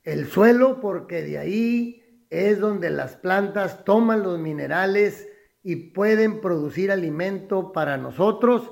[0.02, 5.28] El suelo porque de ahí es donde las plantas toman los minerales
[5.62, 8.70] y pueden producir alimento para nosotros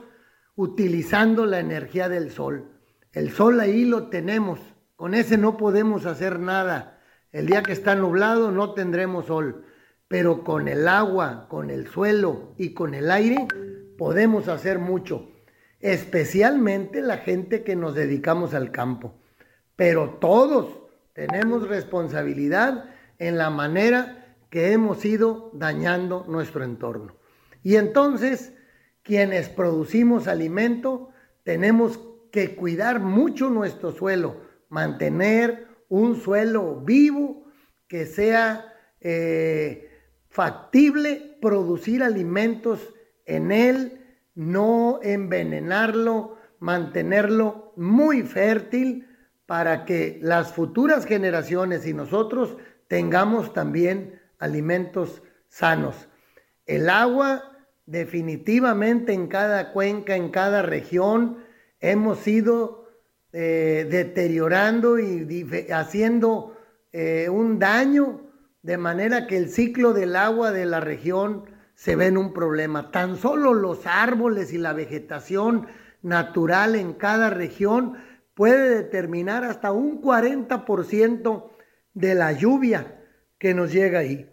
[0.57, 2.71] utilizando la energía del sol.
[3.13, 4.59] El sol ahí lo tenemos,
[4.97, 7.01] con ese no podemos hacer nada.
[7.31, 9.65] El día que está nublado no tendremos sol,
[10.09, 13.47] pero con el agua, con el suelo y con el aire
[13.97, 15.32] podemos hacer mucho,
[15.83, 19.15] especialmente la gente que nos dedicamos al campo.
[19.77, 20.79] Pero todos
[21.13, 22.87] tenemos responsabilidad
[23.19, 27.17] en la manera que hemos ido dañando nuestro entorno.
[27.63, 28.55] Y entonces,
[29.03, 31.11] quienes producimos alimento,
[31.43, 37.45] tenemos que cuidar mucho nuestro suelo, mantener un suelo vivo
[37.89, 39.91] que sea eh,
[40.29, 42.95] factible producir alimentos
[43.27, 44.02] en él,
[44.35, 49.09] no envenenarlo, mantenerlo muy fértil
[49.47, 52.57] para que las futuras generaciones y nosotros
[52.89, 56.09] tengamos también alimentos sanos.
[56.67, 57.53] El agua
[57.87, 61.39] definitivamente en cada cuenca, en cada región,
[61.81, 62.87] hemos ido
[63.33, 66.57] eh, deteriorando y haciendo
[66.93, 68.31] eh, un daño
[68.63, 71.45] de manera que el ciclo del agua de la región
[71.83, 72.93] se ve en un problema.
[72.93, 75.67] Tan solo los árboles y la vegetación
[76.01, 77.97] natural en cada región
[78.35, 81.51] puede determinar hasta un 40%
[81.95, 83.03] de la lluvia
[83.37, 84.31] que nos llega ahí.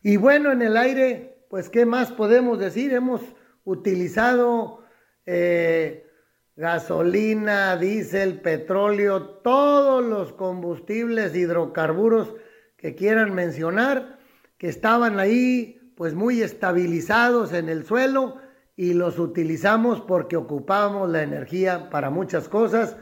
[0.00, 2.92] Y bueno, en el aire, pues, ¿qué más podemos decir?
[2.92, 3.20] Hemos
[3.64, 4.84] utilizado
[5.26, 6.06] eh,
[6.54, 12.32] gasolina, diésel, petróleo, todos los combustibles, hidrocarburos
[12.76, 14.20] que quieran mencionar,
[14.56, 18.38] que estaban ahí, pues, muy estabilizados en el suelo
[18.74, 22.96] y los utilizamos porque ocupábamos la energía para muchas cosas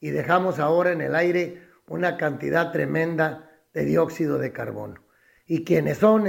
[0.00, 5.00] y dejamos ahora en el aire una cantidad tremenda de dióxido de carbono.
[5.46, 6.24] Y quienes son,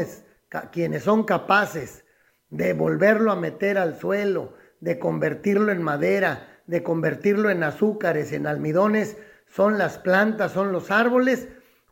[0.72, 2.05] quienes son capaces
[2.51, 8.45] de volverlo a meter al suelo, de convertirlo en madera, de convertirlo en azúcares, en
[8.45, 9.17] almidones,
[9.47, 11.47] son las plantas, son los árboles,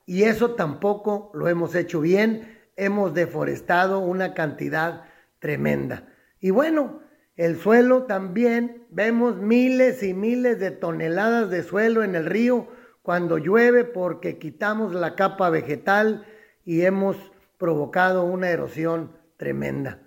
[0.06, 5.04] y eso tampoco lo hemos hecho bien, hemos deforestado una cantidad
[5.40, 6.08] tremenda.
[6.40, 7.02] Y bueno,
[7.36, 12.68] el suelo también, vemos miles y miles de toneladas de suelo en el río
[13.02, 16.26] cuando llueve porque quitamos la capa vegetal
[16.66, 17.16] y hemos
[17.58, 20.00] provocado una erosión tremenda.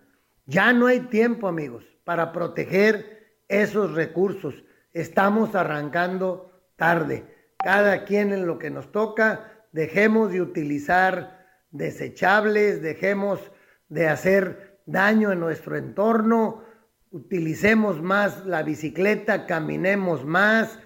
[0.47, 4.65] Ya no hay tiempo, amigos, para proteger esos recursos.
[4.93, 7.25] Estamos arrancando tarde.
[7.59, 11.42] Cada quien en lo que nos toca, dejemos de utilizar
[11.73, 13.41] desechables, dejemos
[13.89, 16.65] de hacer daño en nuestro entorno,
[17.11, 20.79] utilicemos más la bicicleta, caminemos más,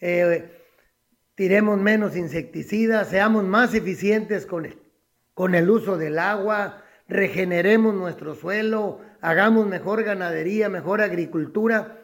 [0.00, 0.62] eh,
[1.34, 4.78] tiremos menos insecticidas, seamos más eficientes con el,
[5.34, 11.98] con el uso del agua, regeneremos nuestro suelo, hagamos mejor ganadería, mejor agricultura.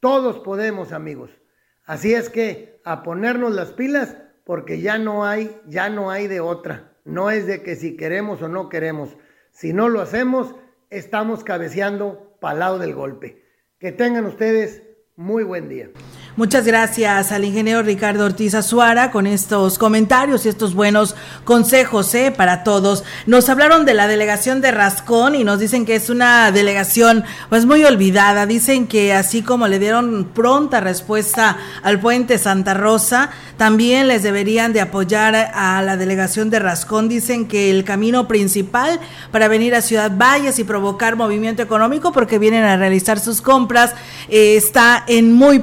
[0.00, 1.30] Todos podemos, amigos.
[1.84, 6.40] Así es que a ponernos las pilas porque ya no hay, ya no hay de
[6.40, 6.89] otra.
[7.04, 9.16] No es de que si queremos o no queremos.
[9.50, 10.54] Si no lo hacemos,
[10.90, 13.44] estamos cabeceando para lado del golpe.
[13.78, 14.82] Que tengan ustedes
[15.16, 15.90] muy buen día.
[16.36, 22.32] Muchas gracias al ingeniero Ricardo Ortiz Azuara con estos comentarios y estos buenos consejos ¿eh?
[22.34, 23.02] para todos.
[23.26, 27.66] Nos hablaron de la delegación de Rascón y nos dicen que es una delegación pues
[27.66, 28.46] muy olvidada.
[28.46, 34.72] Dicen que así como le dieron pronta respuesta al puente Santa Rosa, también les deberían
[34.72, 37.08] de apoyar a la delegación de Rascón.
[37.08, 39.00] Dicen que el camino principal
[39.32, 43.94] para venir a Ciudad Valles y provocar movimiento económico porque vienen a realizar sus compras
[44.28, 45.58] eh, está en muy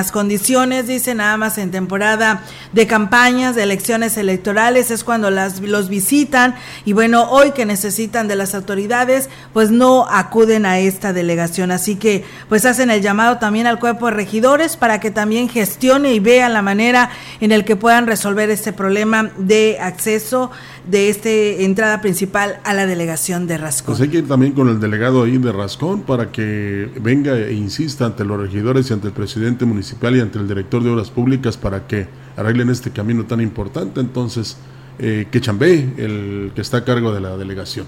[0.00, 2.42] pésimas condiciones, dice nada más en temporada
[2.72, 8.26] de campañas, de elecciones electorales, es cuando las, los visitan y bueno, hoy que necesitan
[8.26, 11.70] de las autoridades, pues no acuden a esta delegación.
[11.70, 16.14] Así que pues hacen el llamado también al cuerpo de regidores para que también gestione
[16.14, 20.50] y vea la manera en el que puedan resolver este problema de acceso
[20.88, 23.94] de este entrada principal a la delegación de Rascón.
[23.94, 27.52] Pues hay que ir también con el delegado ahí de Rascón para que venga e
[27.52, 31.10] insista ante los regidores y ante el presidente municipal y ante el director de obras
[31.10, 34.00] públicas para que arreglen este camino tan importante.
[34.00, 34.56] Entonces,
[34.98, 37.86] eh, que chambee el que está a cargo de la delegación.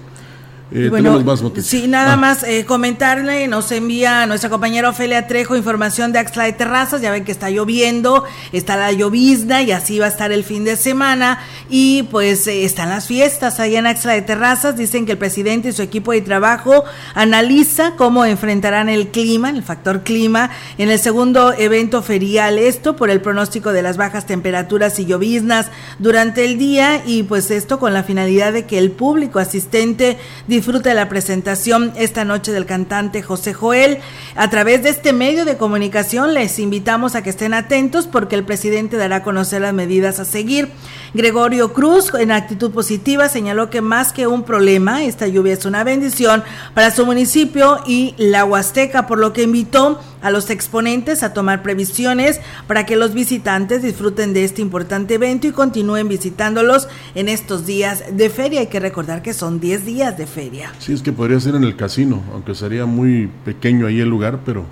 [0.71, 1.67] Eh, tenemos más noticias.
[1.67, 2.17] Sí, nada ah.
[2.17, 7.11] más eh, comentarle, nos envía nuestra compañera Ofelia Trejo información de Axla de Terrazas, ya
[7.11, 10.75] ven que está lloviendo, está la llovizna y así va a estar el fin de
[10.75, 11.39] semana
[11.69, 15.69] y pues eh, están las fiestas ahí en Axla de Terrazas, dicen que el presidente
[15.69, 16.83] y su equipo de trabajo
[17.13, 20.49] analiza cómo enfrentarán el clima, el factor clima,
[20.79, 25.67] en el segundo evento ferial, esto por el pronóstico de las bajas temperaturas y lloviznas
[25.99, 30.17] durante el día y pues esto con la finalidad de que el público asistente
[30.53, 33.97] disfruta la presentación esta noche del cantante José Joel.
[34.35, 38.43] A través de este medio de comunicación les invitamos a que estén atentos porque el
[38.43, 40.69] presidente dará a conocer las medidas a seguir.
[41.15, 45.83] Gregorio Cruz, en actitud positiva, señaló que más que un problema, esta lluvia es una
[45.83, 46.43] bendición
[46.73, 51.61] para su municipio y la Huasteca, por lo que invitó a los exponentes a tomar
[51.61, 57.67] previsiones para que los visitantes disfruten de este importante evento y continúen visitándolos en estos
[57.67, 58.61] días de feria.
[58.61, 60.71] Hay que recordar que son 10 días de feria.
[60.79, 64.39] Sí, es que podría ser en el casino, aunque sería muy pequeño ahí el lugar,
[64.43, 64.65] pero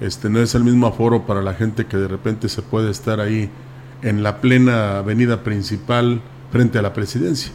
[0.00, 3.20] este no es el mismo aforo para la gente que de repente se puede estar
[3.20, 3.48] ahí
[4.06, 6.20] en la plena avenida principal
[6.52, 7.50] frente a la presidencia.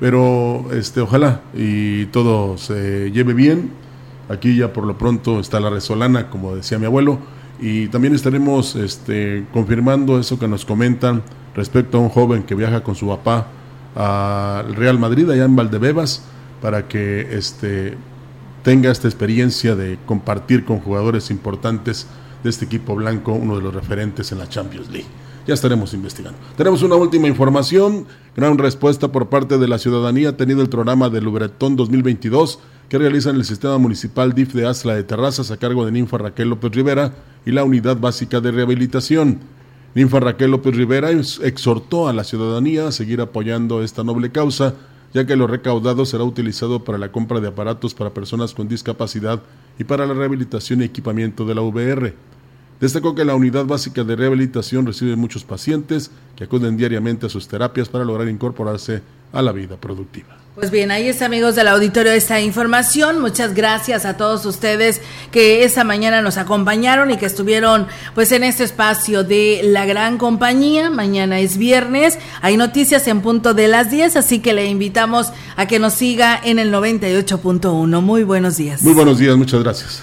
[0.00, 3.70] Pero este, ojalá y todo se lleve bien.
[4.28, 7.18] Aquí ya por lo pronto está la resolana, como decía mi abuelo,
[7.60, 11.22] y también estaremos este, confirmando eso que nos comentan
[11.54, 13.46] respecto a un joven que viaja con su papá
[13.94, 16.24] al Real Madrid, allá en Valdebebas,
[16.60, 17.96] para que este,
[18.64, 22.08] tenga esta experiencia de compartir con jugadores importantes
[22.42, 26.38] de este equipo blanco, uno de los referentes en la Champions League ya estaremos investigando.
[26.56, 31.20] Tenemos una última información, gran respuesta por parte de la ciudadanía tenido el programa de
[31.20, 35.86] Lubretón 2022 que realiza en el sistema municipal DIF de Asla de Terrazas a cargo
[35.86, 37.14] de Ninfa Raquel López Rivera
[37.46, 39.40] y la Unidad Básica de Rehabilitación.
[39.94, 44.74] Ninfa Raquel López Rivera exhortó a la ciudadanía a seguir apoyando esta noble causa,
[45.14, 49.42] ya que lo recaudado será utilizado para la compra de aparatos para personas con discapacidad
[49.78, 52.14] y para la rehabilitación y equipamiento de la VR.
[52.82, 57.46] Destacó que la unidad básica de rehabilitación recibe muchos pacientes que acuden diariamente a sus
[57.46, 59.02] terapias para lograr incorporarse
[59.32, 60.36] a la vida productiva.
[60.56, 63.20] Pues bien, ahí está amigos del auditorio esta información.
[63.20, 68.42] Muchas gracias a todos ustedes que esta mañana nos acompañaron y que estuvieron pues en
[68.42, 70.90] este espacio de la gran compañía.
[70.90, 75.68] Mañana es viernes, hay noticias en punto de las 10, así que le invitamos a
[75.68, 78.00] que nos siga en el 98.1.
[78.00, 78.82] Muy buenos días.
[78.82, 80.02] Muy buenos días, muchas gracias.